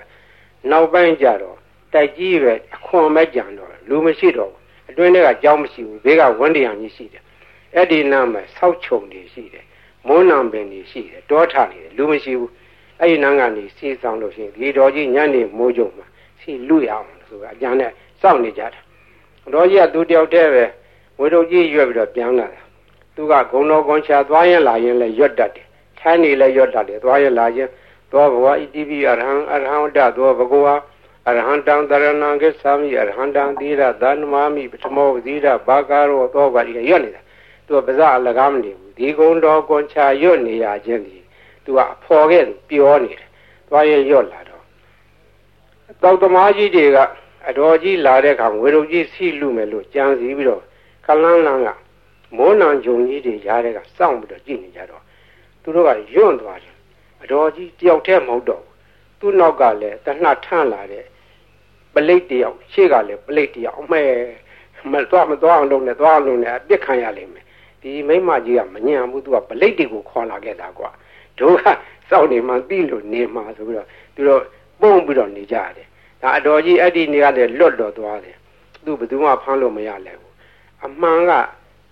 [0.70, 1.58] နောက်ပိုင်းကျတော့
[1.94, 4.54] တိုက်ကြီးပဲအခွန်မဲ့ကြံတော့လူမရှိတော့
[4.90, 7.24] အတွင်းထဲကကြောင်းမရှိဘူးဘေးကဝန်းတရံကြီးရှိတယ်
[7.76, 9.66] အဲ့ဒီနားမှာဆောက်ချုံတွေရှိတယ်
[10.08, 12.52] မွန်းနံပင်တွေရှိတယ်တောထနေတယ်လူမရှိဘူး
[13.00, 16.06] အဲ့ဒီနားကနေစီဆောင်လို့ရှိရင်ဒီတော်ကြီးညနေမိုးကြုံမှာ
[16.40, 18.80] စီလူရအောင်ဆိုအကြံနဲ့စောင့်နေကြတာ
[19.54, 20.66] တော်ကြီးကသူတယောက်တည်းပဲ
[21.20, 22.62] ဝေတို့ကြီးရွက်ပြီးတော့ပြန်လာတာ
[23.16, 25.66] သူကဂုံတော်ကွန်ချာသွားရင်လာရင်လည်းရွတ်တတ်တယ်
[26.00, 27.70] ထိုင်းနေလည်းရွတ်တတ်တယ်သွားရင်လာရင်
[28.12, 30.76] သောဘဝဣတိပိအရဟံအရဟံတသောဘဂဝါ
[31.28, 37.22] အရဟံတံတရဏံကိသာမိအရဟံတံသီရသန္မာမိပထမောသီရဘာကာရောသောပါတိရွတ်နေတာ
[37.68, 41.18] သူကပါဇအလကားမနေဘူးဒီကုံတော်ကွန်ချာရွတ်နေရခြင်းဒီ
[41.64, 43.28] သူကအဖော်ခဲ့ပြောနေတယ်
[43.68, 44.64] သွားရင်ရွတ်လာတော့
[46.02, 46.98] တောက်သမားကြီးတွေက
[47.48, 50.64] အတော်ကြီးလာတဲ့အခါဝေရုပ်ကြီးစီလူမယ်လို့ကြံစည်ပြီးတော့
[51.10, 51.70] ကလန်းလန်းက
[52.38, 55.04] မိုးနံဂျုံကြီးတွေရားတဲ့ကစောင့်ပြီးတော့ကြည့်နေကြတော့
[55.62, 56.76] သူတို့ကယွန့်သွားတယ်
[57.22, 58.64] အတော်ကြီးတယောက်တည်းမဟုတ်တော့
[59.20, 61.06] သူ့နောက်ကလည်းတနှထန့်လာတဲ့
[61.94, 64.04] ပလိတ်တယောက်ရှေ့ကလည်းပလိတ်တယောက်အမဲ
[64.92, 67.46] မသွားမသွားအောင်လုပ်နေသွားအောင်လုပ်နေအပြစ်ခံရလိမ့်မယ်
[67.82, 70.90] ဒီမိမကြီးကမညံဘူးသူကပလိတ်တွေကိုခေါ်လာခဲ့တာကွာ
[71.40, 71.64] တို့က
[72.10, 74.42] စောင့်နေမှသိလို့နေမှဆိုပြီးတော့သူတို့
[74.82, 75.88] ပုံပြီးတော့နေကြတယ်
[76.22, 78.36] ဒါအတော်ကြီးအဲ့ဒီနေရာလေလွတ်တော်သွားတယ်
[78.86, 80.29] သူဘယ်သူမှဖမ်းလို့မရလဲဘူး
[80.86, 81.32] အမှန်က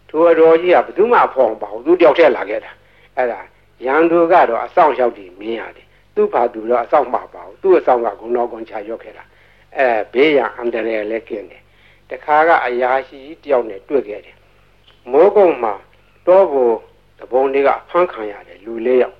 [0.09, 2.71] သူအတော်ကြီးကဘယ်သူမှဖော်ပါဘူးသူတယောက်တည်းလာခဲ့တာ
[3.15, 3.39] အဲ့ဒါ
[3.85, 9.23] ရန်သူကတော့အဆောင်ရောက်ပြီးမြင်ရတယ်သူ့ဘာသူတော့အဆောင်မှာပါဘူးသူ့အဆောင်ကဂုဏတော်ကွန်ချရောက်ခဲ့တာ
[9.77, 11.61] အဲဘေးရန်အန္တရာယ်လည်းကင်းတယ်
[12.09, 14.37] တခါကအရာရှိတယောက်နဲ့တွေ့ခဲ့တယ်
[15.11, 15.73] မိုးကုံမှာ
[16.27, 16.75] တောဖို့
[17.19, 19.15] တပုံတွေကဖမ်းခံရတယ်လူလေးယောက်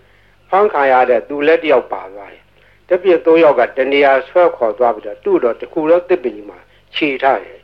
[0.50, 2.44] ဖမ်းခံရတဲ့သူလည်းတယောက်ပါသွားတယ်
[2.90, 6.60] တပြည့်သုံးယောက်ကတနေရာဆွဲခေါ်သွားပြီးတော့သူ့တော့တခုတော့တစ်ပလီမှာ
[6.96, 7.57] ခြေထားတယ်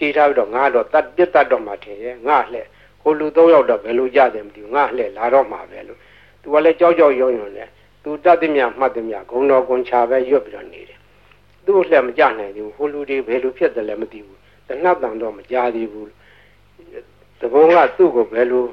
[0.00, 2.66] ခြေထားပြီးတော့ငါတော့တတ်ပြတ်တတ်တော့မှထင်ရဲ့ငါလှဲ့
[3.02, 5.98] ဟိုလူသုံးယောက်တော့ဘယ်လိုကြတယ်မသိဘူးငါလှဲ့လာတော့မှပဲလို့
[6.42, 7.68] သူကလည်းကြောက်ကြောက်ရွံ့ရွံ့နဲ့
[8.02, 10.98] သူတတ်သည်မြမှတ်သည်မြဂုံတော်ကွန်ချပဲရွတ်ပြီးတော့နေတယ်
[11.66, 14.38] သူ့လှဲ့မကြနိုင်ဘူးဟိုလူတွေဘယ်လိုဖြစ်တယ်လဲမသိဘူး
[14.68, 16.08] တနတ်တန်တော့မကြသေးဘူး
[17.40, 18.64] တဘုံကသူ့ကိုဘယ်လို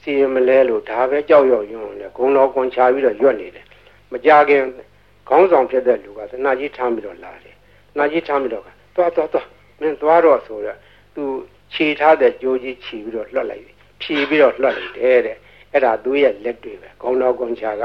[0.00, 3.66] စီရင်မလဲလို့ဒါပဲကြောက်ရွံ့ရွံ့နဲ့ဂုံတော်ကွန်ချပြီးတော့ရွတ်နေတယ်
[4.12, 4.62] မကြခင်
[5.28, 7.56] ခေါင်းဆောင်ဖြစ်တဲ့လူကသနာကြီးထမ်းပြီးတော့လာတယ်။
[7.98, 8.64] နာကြီးထမ်းပြီးတော့
[8.96, 9.46] သွားသွားသွား
[9.80, 10.78] မင်းသွားတော့ဆိုတော့
[11.14, 11.24] သူ
[11.72, 13.64] ခြေထားတဲ့ကြိုးကြီးခြီးပြီးတော့လွှတ်လိုက်
[14.00, 15.36] ဖြီးပြီးတော့လွှတ်လိုက်တယ်တဲ့။
[15.72, 17.82] အဲ့ဒါသူရဲ့လက်တွေပဲခေါင်းတော်ကွန်ချာက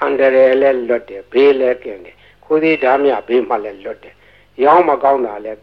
[0.00, 4.14] အန္တရာယ်လည်းလွတ်တယ်ဘေးလည်းကင်းတယ်ခိုးသေးဓာမြဘေးမှလည်းလွတ်တယ်။
[4.64, 5.58] ရောင်းမကောင်းတာလည်း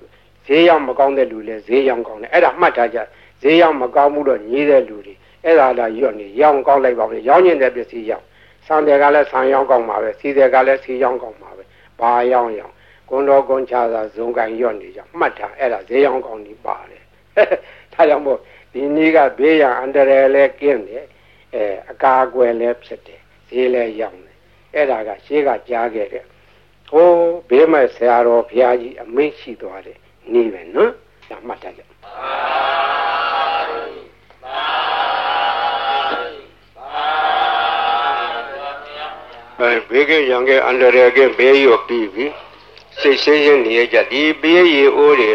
[0.48, 3.00] ဈေးရောက်မကောင်းတဲ့လူလည်းဈေးရောက်ကောင်းတယ်အဲ့ဒါမှတ်ထားကြ
[3.42, 5.14] ဈေးရောက်မကောင်းမှုတော့ညီးတဲ့လူတွေ
[5.46, 8.26] အဲ့ဒါလာရွတ်နေရောင်းကောင်းလိုက်ပါမယ်ရောင်းကျင်တဲ့ပစ္စည်းရောင်း
[8.68, 11.64] ဆံတယ်ကလည်းဆံရောင်းကောင်းပါပဲစီတယ်ကလည်းစီရောင်းကောင်းပါပဲ
[12.00, 12.74] ဘာရောင်းရောင်း
[13.10, 17.04] ကွန်တော်ကွန်ချာသာဇုံကန်ရော့နေကြမှတ်ထားအဲ့ဒါဈေးရောင်းကောင်းကြီးပါတယ်
[17.94, 18.40] ဒါကြောင့်မို့
[18.74, 21.06] ဒီနေ့ကဘေးရန်အန္တရာယ်လည်းကင်းတယ်
[21.54, 24.38] အဲအကာအကွယ်လည်းဖြစ်တယ်ဈေးလည်းရောင်းတယ်
[24.76, 26.26] အဲ့ဒါကရှေးကကြားခဲ့တဲ့
[26.90, 27.18] ဟိုး
[27.50, 29.98] ဘေးမဲ့ဆရာတော်ဘုရားကြီးအမိန့်ရှိသွားတယ်
[30.34, 30.92] နေပဲနော်
[31.30, 31.82] ဒါမှတ်ထားကြ
[39.60, 42.26] အဲဘေးကရံကအန္တရာယ်ကဘေးရောပြီးပြီ
[43.02, 45.32] စိတ်ရှင်းရှင်းနေကြဒီဘေးရီအိုးတွေ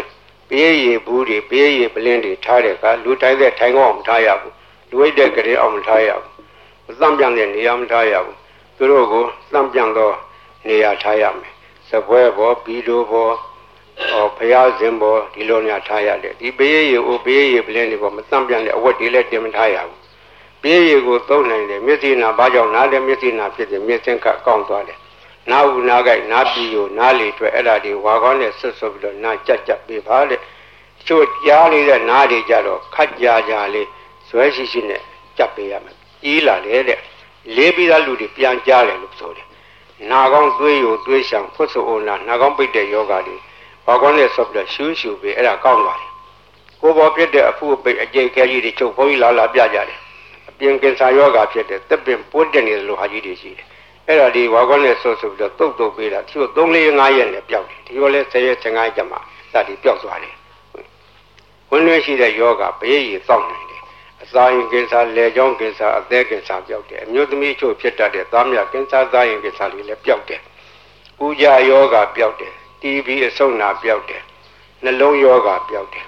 [0.49, 4.53] ဘေးရီဘူးတွေဘေးရီပလင်းတွေထားတဲ့ကလူတိုင်းတဲ့ထိုင်ကောင်းမထားရဘူး
[4.89, 8.35] လူဝိတ်တဲ့ကလေးအောင်မထားရဘူးသံပြန်တဲ့နေရာမထားရဘူး
[8.77, 10.15] သူတို့ကိုသံပြန်တော့
[10.67, 11.51] နေရာထားရမယ်
[11.89, 13.29] စပွဲဘောဘီလိုဘော
[14.09, 19.99] ဟောဘုရားရှင်ဘောဒီလိုများထားရတယ်ဒီဘေးရီအိုးဘေးရီပလင်းတွေဘောမသံပြန်တဲ့အဝတ်တွေလည်းတင်မထားရဘူး
[20.61, 24.97] ပြေးရည်ကိုသုံးနိုင်တယ်မျက်စိနာဘာကြောင့်နားလဲမျက်စိနာဖြစ်တယ်မျက်စင်ကကောင်းသွားတယ်
[25.51, 30.41] နားဦးနားကြိုက်နားပြီးကိုနားလေတွေ့အဲ့ဒါဒီဝါကောင်းနဲ့ဆွတ်ဆွတ်ပြီးတော့နားကြက်ကြက်ပေးပါတဲ့
[31.07, 33.87] ချို့ကြားနေတဲ့နားတွေကြတော့ခက်ကြကြလေး
[34.29, 35.01] ဇွဲရှိရှိနဲ့
[35.37, 36.99] ကြက်ပေးရမယ်ကြီးလာတယ်တဲ့
[37.55, 39.47] လေးပြီးသားလူတွေပြန်ကြားတယ်လို့ဆိုတယ်
[40.11, 43.35] နာကောင်းသွေးယူသွေးရှံဖွတ်ဆိုအိုနာနာကောင်းပိတ်တဲ့ယောဂါတွေ
[43.85, 46.11] ဝါကောင်းနဲ့ဆွတ်ပြီးတော့ရှူးရှူပေးအဲ့ဒါကောင်းသွားတယ်
[46.81, 49.99] ကိုယ်ပေါ်ဖြစ်တဲ့အဖူအပိတ်အကျိတ်ခဲကြီးတွေချုပ်ဘုန်းကြီးလာလာပြကြတယ်
[50.59, 53.67] ပြင်ကင်ဆာယောဂါဖြစ်တဲ့တက်ပင်ပိုးတက်နေတယ်လို့ဟာကြီးတွေရှိတယ်
[54.09, 59.17] အဲ့ဒါဒီဝါကောနဲ့ဆော့ဆိုပြီးတော့တုတ်တုတ်ပေးတာသူတို့3 4 5ရက်နဲ့ပျောက်တယ်ဒီလိုလဲ10ရက်15ရက်ကျမှ
[59.53, 60.35] ဒါဒီပျောက်သွားတယ်
[61.69, 63.81] ဝင်လွှဲရှိတဲ့ယောဂဘေးရည်စောင့်နိုင်တယ်
[64.23, 70.41] အစာရင်ကင်ဆာလေကြောင်းကင်ဆာအသက်ကင်ဆာပျောက်တယ်အမျိုးသမီးချို့ဖြစ်တတ်တဲ့သားမြကင်ဆာသားရင်ကင်ဆာတွေလည်းပျောက်တယ်
[71.25, 74.23] ဥကြယောဂပျောက်တယ် TB အဆုတ်နာပျောက်တယ်
[74.83, 76.05] နှလုံးယောဂပျောက်တယ်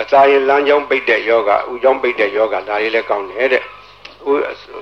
[0.00, 3.64] အစာရင်လမ်းကြောင်းပိတ်တဲ့ယောဂဥကြောင်းပိတ်တဲ့ယောဂဒါတွေလည်းကောင်းတယ်တဲ့
[4.32, 4.36] ဥ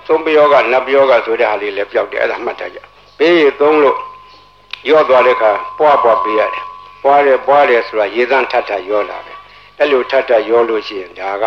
[0.07, 2.79] သုံးပယောဂနတ်ပယောဂဆိုတဲ့ဟာလေးလည်းပျောက်တယ်အဲ့ဒါမှတ်ထားကြ
[3.19, 3.97] ပေးရသုံးလို့
[4.91, 6.65] ရော့သွားတဲ့အခါပွားပွားပေးရတယ်
[7.03, 9.33] ပွားတယ်ပွားတယ်ဆိုတာရေသန့်ထပ်ထပ်ရောလာပဲ
[9.79, 11.45] အဲ့လိုထပ်ထပ်ရောလို့ရှိရင်ဒါက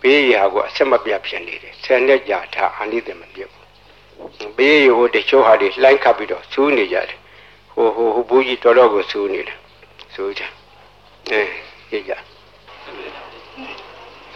[0.00, 7.18] ပေးရဟာကိုအဆက်မပြတ်ဖြစ်နေတယ်ဆယ်နှစ်ကြာထားအာနိသမပြတ်ဘူးပေးရဟိုတချို့ဟာတွေလှိုင်းခတ်ပြီးတော့စူးနေကြတယ်
[7.74, 9.58] ဟိုဟိုဟိုဘူးကြီးတော်တော်ကိုစူးနေတယ်
[10.14, 10.42] စူးကြ
[11.30, 11.42] အဲ
[11.90, 12.12] ကြည့်ကြ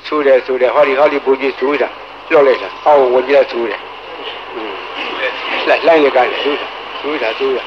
[0.06, 1.88] စူးတယ်စူးတယ်ဟောဒီဟောဒီဘူးကြီးစူးတာ
[2.28, 3.80] ပြောလိုက်တာအောက်ဝင်ပြစူးတယ်
[5.68, 6.66] လိုက်လိုက်နေကြတယ်စူးတာ
[7.00, 7.64] စူးတာစူးတာ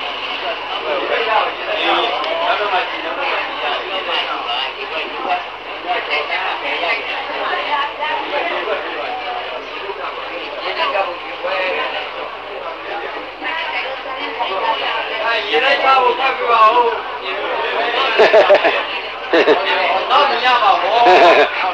[15.49, 18.89] ရေလိုက်ပါဘူးဖတ်ပြပါဦး
[19.32, 20.97] တော့မြင်ရပါဘော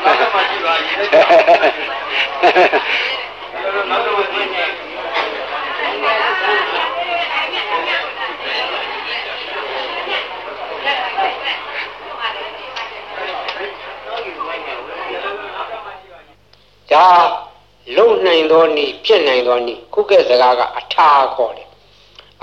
[0.04, 1.22] နောက်တော့မှကြည့်ပါရေလိုက်ပါ
[3.90, 4.66] နောက်တော့သိနေ
[16.92, 17.10] ဒါ
[17.96, 21.70] လုံနိုင်သောနည်းဖြစ်နိုင်သောနည်းခုကဲ့စကားကအထာခေါ်တယ်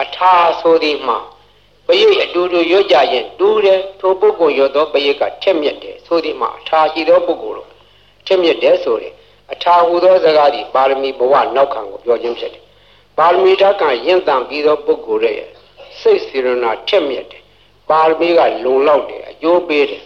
[0.00, 1.18] အထာဆိုသည်မှာ
[1.86, 7.68] ပရိတ်အတူတူရွတ်ကြရင်တူးတယ်ထိုပုဂ္ဂိုလ်ရွတ်သောပရိတ်ကထက်မြက်တယ်ဆိုသည်မှာအထာရှိသောပုဂ္ဂိုလ်တို့
[8.26, 9.12] ထက်မြက်တယ်ဆိုတယ်
[9.52, 12.62] အထာဟူသောစကားသည်ပါရမီဘဝနောက်ခံကိုပြောခြင်းဖြစ်တယ်
[13.18, 15.50] ပါရမီဓာတ်ကရင့်တန်ပြီးသောပုဂ္ဂိုလ်ရဲ့
[16.00, 17.42] စိတ်စေရနာထက်မြက်တယ်
[17.90, 20.02] ပါရမီကလုံလောက်တယ်အကျိုးပေးတယ်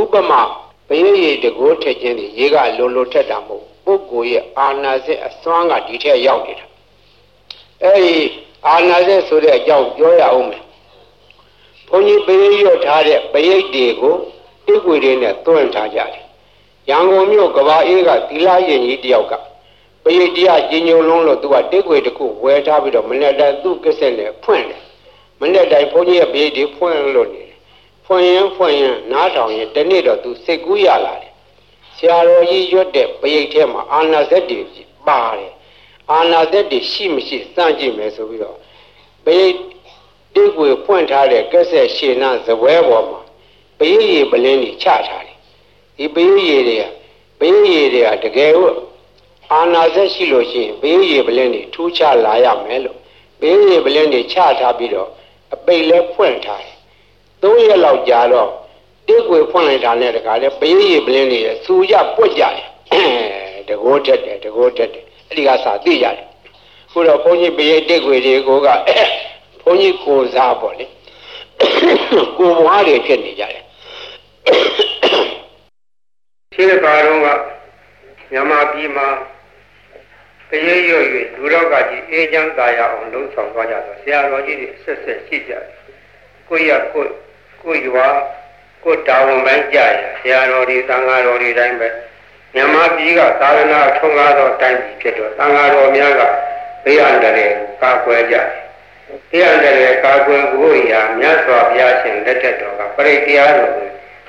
[0.00, 0.40] ဥပမာ
[0.88, 6.66] ဘယရေတကိုးထက်ခြင်းဒီရေကလုံလုံထက်တာမဟုတ်ပုဂ္ဂိုလ်ရဲ့အာနာစိတ်အစွမ်းကဒီထက်ရောက်နေတာ
[7.82, 8.16] အဲဒီ
[8.68, 10.61] အာနာစိတ်ဆိုတဲ့အကြောင်းပြောရအောင်မယ်
[11.92, 14.16] ဘုန်းကြီးပရိရွတ်ထားတဲ့ပရိတ်တွေကို
[14.66, 16.24] တိကွေတွေနဲ့တွန့်ထားကြတယ်
[16.88, 19.32] ရန်ကုန်မြို့ကဘာအေးကသီလရင်ကြီးတယောက်က
[20.04, 24.82] ပရိတ်တရားကြီးညိုလုံးလို့သူကတိကွေတစ်ခုဝယ်ထားပြီးတော့မနေ့တိုင်းသူ့ကစ္စက်နဲ့ဖွင့်တယ်
[25.40, 27.56] မနေ့တိုင်းဘုန်းကြီးရဲ့ပရိတ်တွေဖွင့်လို့နေတယ်
[28.06, 31.32] ဖွင့်ရင်ဖွင့်ရင်နားထောင်ရင်တနေ့တော့သူစိတ်ကူးရလာတယ်
[31.96, 34.60] ဆရာတော်ကြီးရွတ်တဲ့ပရိတ်ထဲမှာအာနာဇက်တွေ
[35.06, 35.52] ပါတယ်
[36.10, 38.56] အာနာဇက်တွေရှိမရှိစမ်းကြည့်မယ်ဆိုပြီးတော့
[39.24, 39.54] ပရိတ်
[40.34, 43.20] တိကွေဖွင့်ထားတဲ့ကစ္စက်ရှင်နာဇပွဲပေါ်မှာ
[43.78, 45.38] ပရိတ်ရည်ပလင်းကြီးချထားတယ်
[45.96, 46.84] ဒီပရိတ်ရည်တွေက
[47.38, 48.78] ပရိတ်ရည်တွေကတကယ်ဟုတ်
[49.52, 52.98] အာနာဇက်ရှိလို့ရှိရင်ပရိတ်ရည်ပလင်းကြီးထူးခြားလာရမယ်လို့
[53.40, 55.08] ပရိတ်ရည်ပလင်းကြီးချထားပြီးတော့
[55.54, 56.76] အပိတ်လဲဖွင့်ထားတယ်
[57.42, 58.50] သုံးရက်လောက်ကြာတော့
[59.06, 62.66] တိကွေဖွင့်လိုက်တာနဲ့တခါလဲပရိတ်ရည်ပလင်းကြီးစူရပွက်ကြတယ်
[63.68, 66.26] တကိုးတက်တယ်တကိုးတက်တယ်အဲ့ဒီကစာသိကြတယ်
[66.90, 68.68] ခုတော့ဘုန်းကြီးပရိတ်တိကွေတွေကိုက
[69.62, 70.86] ဘုန်းကြီးကိုစားပေါ့လေ
[72.38, 73.64] ကိုဘွားတွေဖြစ်နေကြတယ်
[76.54, 77.28] ရှင်းပါတော့က
[78.30, 79.08] မြန်မာပြည်မှာ
[80.50, 85.64] တရေရွရွလူတော့ကကြီးအေးချမ်းသာရအောင်လှုံ့ဆော်သွားကြတော့ဆရာတော်ကြီးတွေဆက်ဆက်ရှိကြတယ်
[86.48, 87.04] ကိုရကို
[87.62, 88.06] ကိုရွာ
[88.84, 89.90] ကိုတာဝန်ပိုင်းကြရ
[90.20, 91.88] ဆရာတော်တွေသံဃာတော်တွေတိုင်းပဲ
[92.54, 96.22] မြန်မာပြည်ကသာသနာထုံးကားသောတိုင်းပြည်ဖြစ်တော့သံဃာတော်များက
[96.84, 97.52] ဘေးအန္တရာယ်
[97.82, 103.88] ကာကွယ်ကြတယ်ဘေးအန္တရာယ်ကာကွယ်ဖို့ရာမြတ်စွာဘုရားရှင်လက်ထက်တော်ကပရိတရားတော်ကို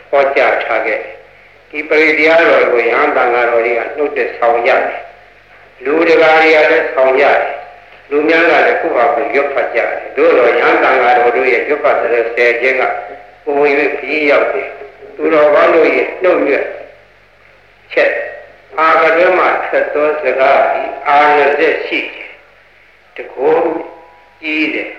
[0.09, 1.15] ဟောကြားထားခဲ့တယ်
[1.69, 5.01] ဒီပရိတရားတော်ကိုရဟန်းတန်ဃာတော်တွေကနှုတ်တဲ့ဆောင်ရတယ်
[5.85, 7.53] လူတကာတွေကလည်းဆောင်ရတယ်
[8.09, 12.83] လူများကလည်းခုဟာကိုရွတ်ဖတ်ကြတယ်တို့တော့ရဟန်းတန်ဃာတော်တို့ရဲ့ရွတ်ဖတ်တဲ့ဆယ်ခြင်းက
[13.43, 14.69] ပုံဝင်၍ခရီးရောက်တယ်
[15.15, 16.65] သူတော်ဘာလို့ရဲ့နှုတ်ရွတ်
[17.93, 18.11] ချက်
[18.79, 22.29] အာကတွဲမှာဆက်သောစကားဒီအာရဇက်ရှိတယ်
[23.15, 23.57] တကော
[24.43, 24.89] ကြီးတယ်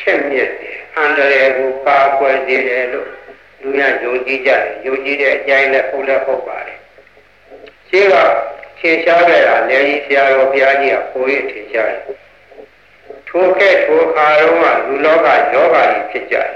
[0.00, 3.08] ချက်မြက်တယ်အန္တရာယ်ကိုပါကွယ်စေတယ်လို့
[3.60, 6.78] လူများယုံကြည်ကြတယ်ယုံကြည်တဲ့အကြိုင်းနဲ့ဟုတ်လည်းဟုတ်ပါတယ်
[7.88, 8.16] ရှင်းက
[8.78, 12.02] ထင်ရှားခဲ့တာလည်းကြီးဆရာတော်ဘုရားကြီးကပိုရထင်ရှားတယ်
[13.28, 16.50] ထိုကဲ့ထိုခါတော့ကလူလောကယောဂကြီးဖြစ်ကြတယ်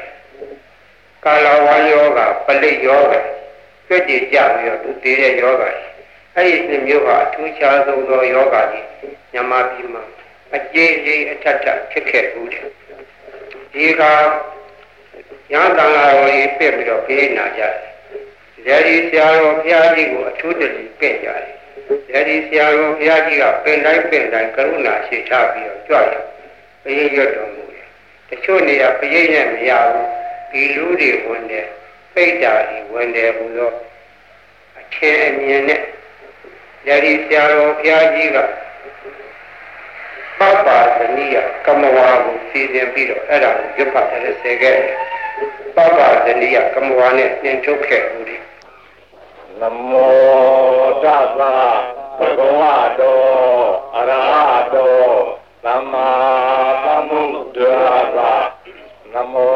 [1.24, 3.14] ကာလဝါယောဂပလိတ်ယောဂ
[3.88, 5.86] ကြွကြည်ကြပြီးတော့သူတည်တဲ့ယောဂကြီး
[6.36, 8.86] အဲ့ဒီနှစ်မျိုးဟာအထူးခြားဆုံးသောယောဂကြီး
[9.32, 10.02] ညမပြည်မှာ
[10.54, 12.68] အကျဉ်းချင်းအထက်ထဖြစ်ခဲ့ဘူးတယ်
[13.72, 14.02] ဒီက
[15.52, 17.74] ရဟန်းတန်ဃာတော်ကြီးပြည့်ပြီးတော့ပြေးနာကြတယ်။
[18.66, 21.44] အဲဒီဆရာတော်ဘုရားကြီးကိုအထူးတည်းပြည့်ကြတယ်။
[22.14, 26.14] အဲဒီဆရာတော်ဘုရားကြီးကပင်တိုင်းပင်တိုင်းကရုဏာရှိထားပြီးတော့ကြွရ
[26.82, 27.86] ပရိရွတ်တော်မူတယ်။
[28.28, 30.06] တချို့နေရာပရိနဲ့မရဘူး။
[30.52, 31.68] ဒီလူတွေဝင်တယ်
[32.14, 33.72] ပိတ်တာတွေဝင်တယ်ဟူသော
[34.78, 35.80] အထင်အမြင်နဲ့
[36.86, 38.38] အဲဒီဆရာတော်ဘုရားကြီးက
[40.42, 40.68] ပပ
[40.98, 41.36] သနိယ
[41.66, 44.96] ကမဝါကိုစီစဉ်ပြီးတော့အဲ့ဒါကိုရွတ်ဖတ်တယ်ဆဲခဲ့တယ်
[45.76, 48.42] ပပဇဏိယကမဝါနဲ့နှင်ထုတ်ခဲ့ဦးတယ်
[49.60, 50.12] နမော
[51.02, 51.06] တ
[51.38, 51.40] သ
[52.18, 52.62] ဘဂဝ
[53.00, 53.20] တော
[53.96, 54.12] အရ
[54.50, 54.94] ဟတော
[55.64, 56.08] သမ္မာ
[56.84, 58.32] သမ္ဗုဒ္ဓါ
[59.14, 59.54] နမော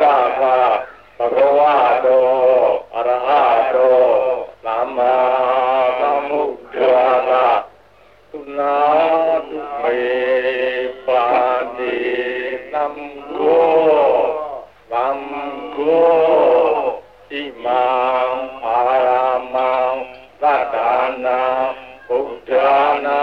[0.00, 0.04] တ
[0.40, 0.42] သ
[1.18, 1.60] ဘဂဝ
[2.04, 2.39] တော
[15.80, 16.80] ဃော
[17.30, 17.32] ဣ
[17.64, 17.84] မံ
[18.66, 19.08] အာရ
[19.54, 19.72] မံ
[20.42, 20.76] သတ္တ
[21.24, 21.40] နာ
[22.08, 22.50] ဗုဒ္ဓ
[23.06, 23.22] နာ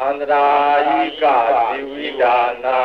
[0.00, 0.48] အန္တရာ
[0.88, 1.24] ယိက
[1.68, 2.80] ဇီဝိဒါနာ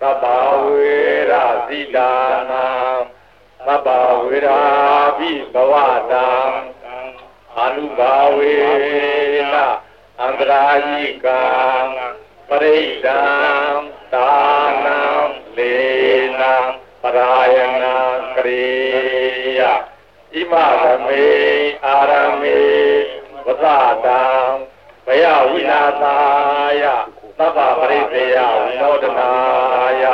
[0.00, 0.24] သဗ္ဗ
[0.64, 0.94] ဝေ
[1.30, 1.32] ရ
[1.66, 2.12] ဇိဒါ
[2.50, 2.66] နာ
[3.66, 3.88] သဗ္ဗ
[4.22, 4.62] ဝေရာ
[5.18, 5.74] ဘိဘဝ
[6.10, 6.30] တံ
[7.56, 8.54] အာနုဘာဝေ
[9.52, 9.54] န
[10.20, 11.42] အန္တရာယိကံ
[12.48, 13.22] ပရိဒံ
[14.12, 14.32] ဒါ
[14.84, 15.00] နံ
[15.56, 15.74] လေ
[16.40, 16.83] နံပ
[17.16, 17.96] ရာယနာ
[18.34, 18.64] ကရိ
[19.58, 19.60] ယ
[20.32, 20.52] ဣမ
[20.82, 21.24] ရမေ
[21.84, 22.58] အာရမေ
[23.46, 23.64] ဝသ
[24.04, 24.22] တံ
[25.06, 26.16] ဘယဝိနာသာ
[26.80, 26.84] ယ
[27.38, 29.30] သဗ္ဗပရိသေယဝိနောဒနာ
[30.02, 30.04] ယ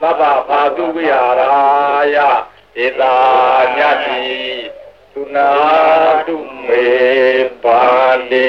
[0.00, 1.22] သဗ္ဗဖာတုဝိဟာ
[2.14, 2.28] ရာ
[2.76, 3.16] ယဧတာ
[3.76, 4.20] ညတိ
[5.12, 5.50] သုနာ
[6.26, 6.86] တုမေ
[7.62, 7.82] ပါ
[8.30, 8.48] လေ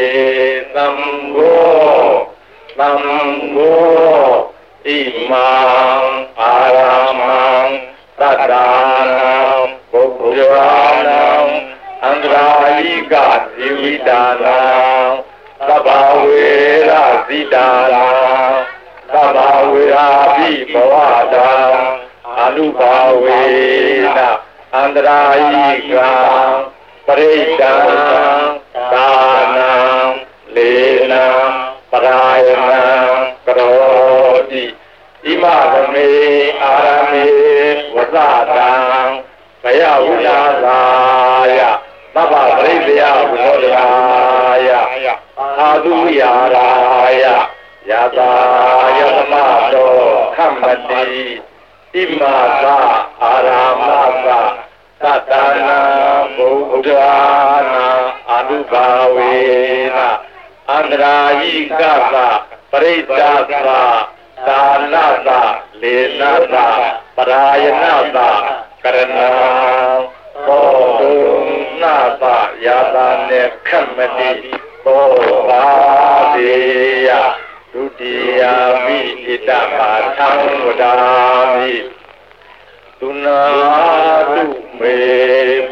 [0.74, 0.88] သံ
[1.36, 2.12] ဃော
[2.78, 2.90] သံ
[3.54, 4.49] ဃော
[4.90, 4.92] ဣ
[5.32, 5.50] မံ
[6.42, 6.80] အာရ
[7.20, 7.42] မံ
[8.20, 8.68] သတ္တာ
[9.18, 9.34] နံ
[9.92, 10.04] ဘု
[10.40, 11.24] ရားနံ
[12.04, 13.14] အန္တရာယိက
[13.54, 14.60] ဇီဝိတာနံ
[15.68, 15.88] သဗ္ဗ
[16.22, 16.50] ဝေ
[16.90, 18.08] ရဇဇိတာနာ
[19.14, 19.38] သဗ္ဗ
[19.72, 20.94] ဝေရာပိဘဝ
[21.34, 21.52] တာ
[22.40, 23.42] အနုဘာဝေ
[24.18, 24.20] န
[24.76, 25.22] အန္တရာ
[25.52, 26.12] ယိကံ
[27.06, 27.76] ပရိဒံ
[28.94, 29.10] သာ
[29.56, 29.74] နံ
[30.56, 30.72] လေ
[31.12, 31.26] နံ
[31.92, 32.89] ပရာယနံကရောတိဣ
[35.44, 36.10] မသမေ
[36.62, 37.26] အာရမေ
[37.96, 38.72] ဝဇတံ
[39.64, 40.80] ဘယဝိလာသာ
[41.58, 41.60] ယ
[42.16, 43.88] သဗ္ဗပရိသေယဝိနောဒရာ
[44.68, 45.08] ယ
[45.40, 46.70] အာသုယာရာ
[47.22, 47.26] ယ
[47.90, 48.32] ယတာ
[48.98, 49.34] ယသမ
[49.74, 49.94] တော
[50.36, 51.06] ခမ္မတိ
[51.94, 52.22] ဣမ
[52.64, 52.78] သာ
[53.22, 53.50] အာရ
[53.80, 53.82] မ
[54.26, 54.40] သာ
[55.02, 55.32] သတ္တ
[55.68, 55.80] နာ
[56.36, 56.90] ဘုဒ္ဓ
[57.74, 57.88] နာ
[58.32, 59.34] အနုဘာဝေ
[59.96, 59.98] န
[60.72, 61.82] အန္တရာယိက
[62.14, 62.16] သ
[62.72, 63.54] ပရိစ္ဆာသ
[64.50, 64.96] သာန
[65.28, 65.30] သ
[65.82, 66.22] လေန
[66.54, 66.56] သ
[67.16, 67.86] ပရာယန
[68.16, 68.18] သ
[68.84, 69.30] ကရဏံ
[70.46, 70.68] ဘော
[71.00, 71.14] ဓု
[71.82, 72.24] နာသ
[72.66, 74.32] ယာတာနေခမတိ
[74.84, 75.12] ဘော
[75.48, 75.66] ဘာ
[76.34, 76.54] ဒေ
[77.08, 77.10] ယ
[77.72, 78.42] ဒုတိယ
[78.84, 80.30] မိဣတမာသံ
[80.64, 80.94] ဝဒာ
[81.54, 81.74] မိ
[83.00, 83.42] သူနာ
[84.34, 84.44] တု
[84.80, 84.98] မေ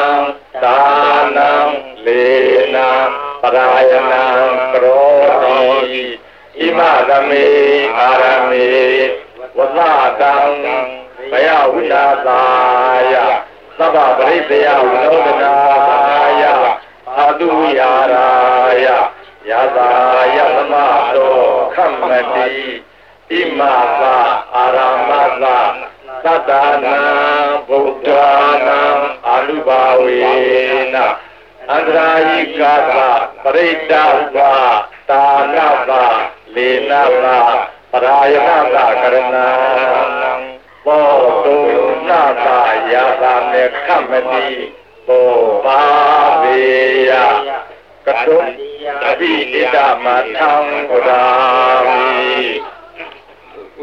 [3.55, 4.23] ရာယနံ
[4.71, 6.01] ကရောတိ
[6.57, 6.79] ဣမ
[7.09, 7.45] သမေ
[7.97, 8.65] အာရမေ
[9.57, 9.79] ဝသ
[10.19, 10.35] တံ
[11.31, 12.41] ဘယဝိလာသာ
[13.11, 13.13] ယ
[13.77, 15.55] သဗ္ဗပရိသေယဝိနောဒနာ
[16.41, 16.43] ယ
[17.17, 18.27] အာတုယာရာ
[18.85, 18.87] ယ
[19.49, 19.89] ယတာ
[20.35, 20.73] ယသမ
[21.15, 21.35] တော
[21.73, 22.51] ခမ္မတိ
[23.29, 23.59] ဣမ
[24.01, 24.17] သာ
[24.55, 24.77] အာရ
[25.09, 25.57] မသာ
[26.23, 26.51] သတ္တ
[26.83, 26.97] နာ
[27.67, 28.07] ဗုဒ္ဓ
[28.65, 28.79] နာ
[29.27, 30.15] အာလုဘာဝေ
[30.93, 30.97] န
[31.69, 32.97] အန္တရာယိကသ
[33.43, 33.93] ပရိတ္တ
[34.35, 34.37] ဝ
[35.09, 35.55] တာန
[35.89, 35.91] သ
[36.55, 36.91] လေန
[37.23, 37.25] သ
[37.91, 39.49] ပရာယနသကရဏံ
[40.85, 41.11] ဘော
[41.45, 41.57] တု
[42.07, 42.47] နာသ
[42.91, 44.47] ယာသာမေခမတိ
[45.07, 45.33] ဘော
[45.65, 45.81] ပါ
[46.41, 46.59] ပေ
[47.09, 47.11] ယ
[48.05, 48.37] ကတု
[49.05, 50.05] အဘိဣဒမ
[50.37, 50.51] ထံ
[50.89, 51.25] ဝဒာ
[51.85, 52.31] မိ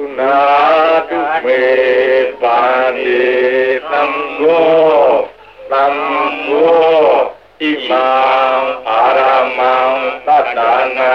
[0.01, 0.37] ဥနာ
[1.09, 1.63] တုမေ
[2.43, 3.23] ပန္တိ
[3.91, 4.03] သံ
[4.39, 4.69] ဃော
[5.71, 5.85] သံ
[6.47, 8.05] ဃော ဣမံ
[8.89, 9.21] အာရ
[9.59, 9.75] မံ
[10.27, 10.61] သတ္တ
[10.99, 11.15] နာ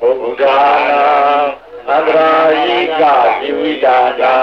[0.00, 0.42] ဘုဒ္ဓ
[0.88, 1.04] နာ
[1.88, 2.32] အန္တရာ
[2.64, 3.02] ယိက
[3.38, 4.36] ဇီဝိတာနာ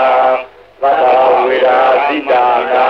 [0.82, 1.03] သဗ္ဗ
[1.45, 2.88] ဝေရာစိတာနာ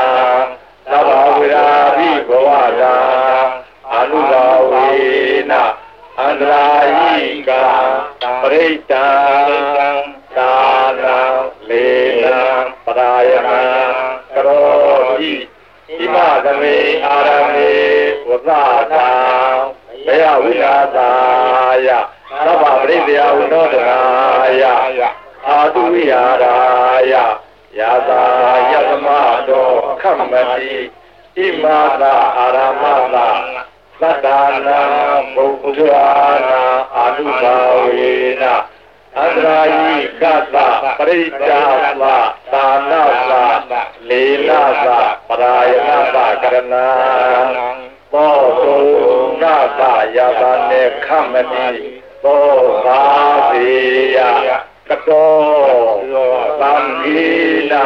[0.92, 2.50] သဗ္ဗဝေရာဘိဘဝ
[2.82, 2.96] တာ
[3.94, 4.90] အနုဘာဝေ
[5.50, 5.54] န
[6.20, 6.66] အန္တရာ
[6.98, 7.14] ယိ
[7.48, 7.52] က
[8.42, 9.08] ပရိတ္တံ
[10.38, 10.54] သာ
[11.04, 11.20] နာ
[11.70, 11.88] လေ
[12.24, 12.40] နံ
[12.86, 13.64] ပရာယနံ
[14.34, 15.34] ကရောတိ
[15.98, 16.16] ဣမ
[16.46, 16.81] သမေအာရမေ
[18.32, 19.08] ဝသတာ
[20.06, 21.10] ဘယဝိလာသာ
[21.88, 21.90] ယ
[22.46, 24.00] သဗ္ဗပရိသေယဝိနောဒနာ
[24.62, 24.64] ယ
[25.48, 26.56] အာတုဝိဟာရာ
[27.12, 27.14] ယ
[27.78, 28.24] ယတာ
[28.72, 29.08] ယသမ
[29.48, 29.70] တော
[30.02, 30.78] ခမ္မတိ
[31.36, 31.66] ဣမ
[32.02, 33.28] သာအာရမသာ
[34.02, 34.28] သတ္တ
[34.66, 34.80] နာ
[35.34, 35.80] ဘုဒ္ဓ
[36.48, 36.62] နာ
[36.96, 38.12] အာနုဘာဝေ
[38.42, 38.44] န
[39.18, 40.24] အန္တရာယိက
[40.54, 40.56] သ
[40.98, 41.62] ပရိစ္ဆာ
[42.02, 42.04] သ
[42.52, 43.02] သာနာ
[43.72, 43.74] သ
[44.10, 44.88] လေနာသ
[45.28, 47.81] ပရာယနာသကရဏံ
[48.14, 48.76] ဘောတု
[49.42, 49.82] နာသ
[50.16, 51.68] ယာတာနေခမတိ
[52.24, 52.46] ဘော
[52.86, 53.02] ဘာ
[53.50, 53.70] သေ
[54.16, 54.18] ယ
[54.88, 55.34] ကတော
[56.62, 57.22] သံဃိ
[57.72, 57.86] နာ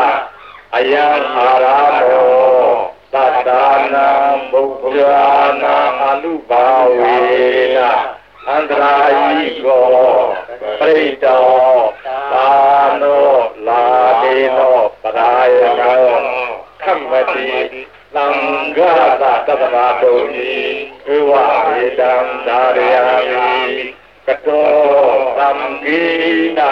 [0.76, 2.76] အယံအာရာမော
[3.14, 3.50] သတ္တ
[3.94, 4.08] နာ
[4.52, 5.00] ဘုဒ္ဓ
[5.62, 6.66] နာအနုဘာ
[6.98, 7.18] ဝေ
[7.76, 7.80] န
[8.48, 8.94] အန္တရာ
[9.40, 9.86] ယိကော
[10.80, 11.46] ပရိတော
[12.34, 12.50] သာ
[13.02, 13.28] နော
[13.68, 13.84] လာ
[14.22, 16.06] ဒေနောပရာယနော
[16.84, 17.48] ခမ္မတိ
[18.16, 18.28] သံ
[18.78, 20.54] ဃာသတတ္တဗတုံဤ
[21.14, 22.14] ဧဝေတံ
[22.48, 23.56] သာရယာမိ
[24.26, 24.68] ကတော
[25.38, 25.50] သံ
[25.84, 26.00] ဃိ
[26.58, 26.72] နာ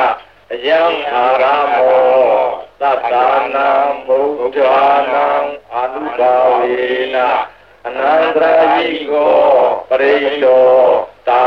[0.51, 0.81] အယံ
[1.11, 2.43] အာရမော
[2.81, 3.13] သတ္တ
[3.55, 3.67] နာ
[4.05, 4.57] ဘုဒ္ဓ
[5.13, 5.25] နာ
[5.73, 6.73] အနုဘာဝေ
[7.13, 7.17] န
[7.85, 9.33] အနန္တရာယိကော
[9.89, 10.67] ပရိတော
[11.27, 11.43] တာ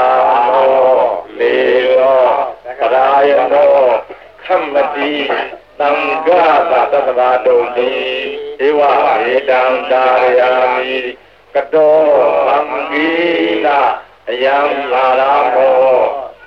[0.47, 0.69] နော
[1.39, 1.55] လေ
[1.99, 2.25] နော
[2.81, 3.75] ပရာယနော
[4.45, 5.11] ခမ္မတိ
[5.79, 5.91] သံ
[6.27, 7.21] ဃာသတ္တ
[8.59, 10.95] ဗာတုံတိဧဝေတံတာရယာမိ
[11.55, 11.97] ကတော
[12.49, 12.59] သံ
[12.91, 13.09] ဃိ
[13.65, 13.79] နာ
[14.29, 14.59] အယံ
[14.93, 15.23] လာရ
[15.55, 15.97] မော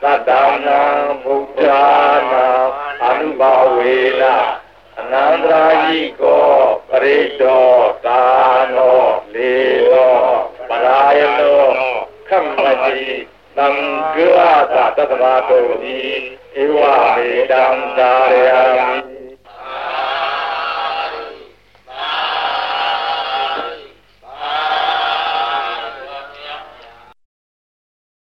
[0.03, 0.30] သတ္တ
[0.66, 0.82] နာ
[1.24, 1.62] ဘုဒ္ဓ
[2.32, 2.45] နာ
[3.03, 4.24] အနုဘာဝေန
[4.99, 6.45] အနန္တရာယိကော
[6.89, 7.68] ပရိတော
[8.05, 8.22] တာ
[8.76, 9.01] နော
[9.34, 9.53] လေ
[9.91, 10.16] နော
[10.70, 11.62] ပရာယနော
[12.28, 12.99] ခမ္မတိ
[13.57, 13.68] သသံ
[14.74, 15.99] ဃာသတ္တမတောတိ
[16.62, 16.80] ဧဝ
[17.16, 17.66] မေတံ
[17.97, 18.36] သာရ
[18.78, 18.89] ယံ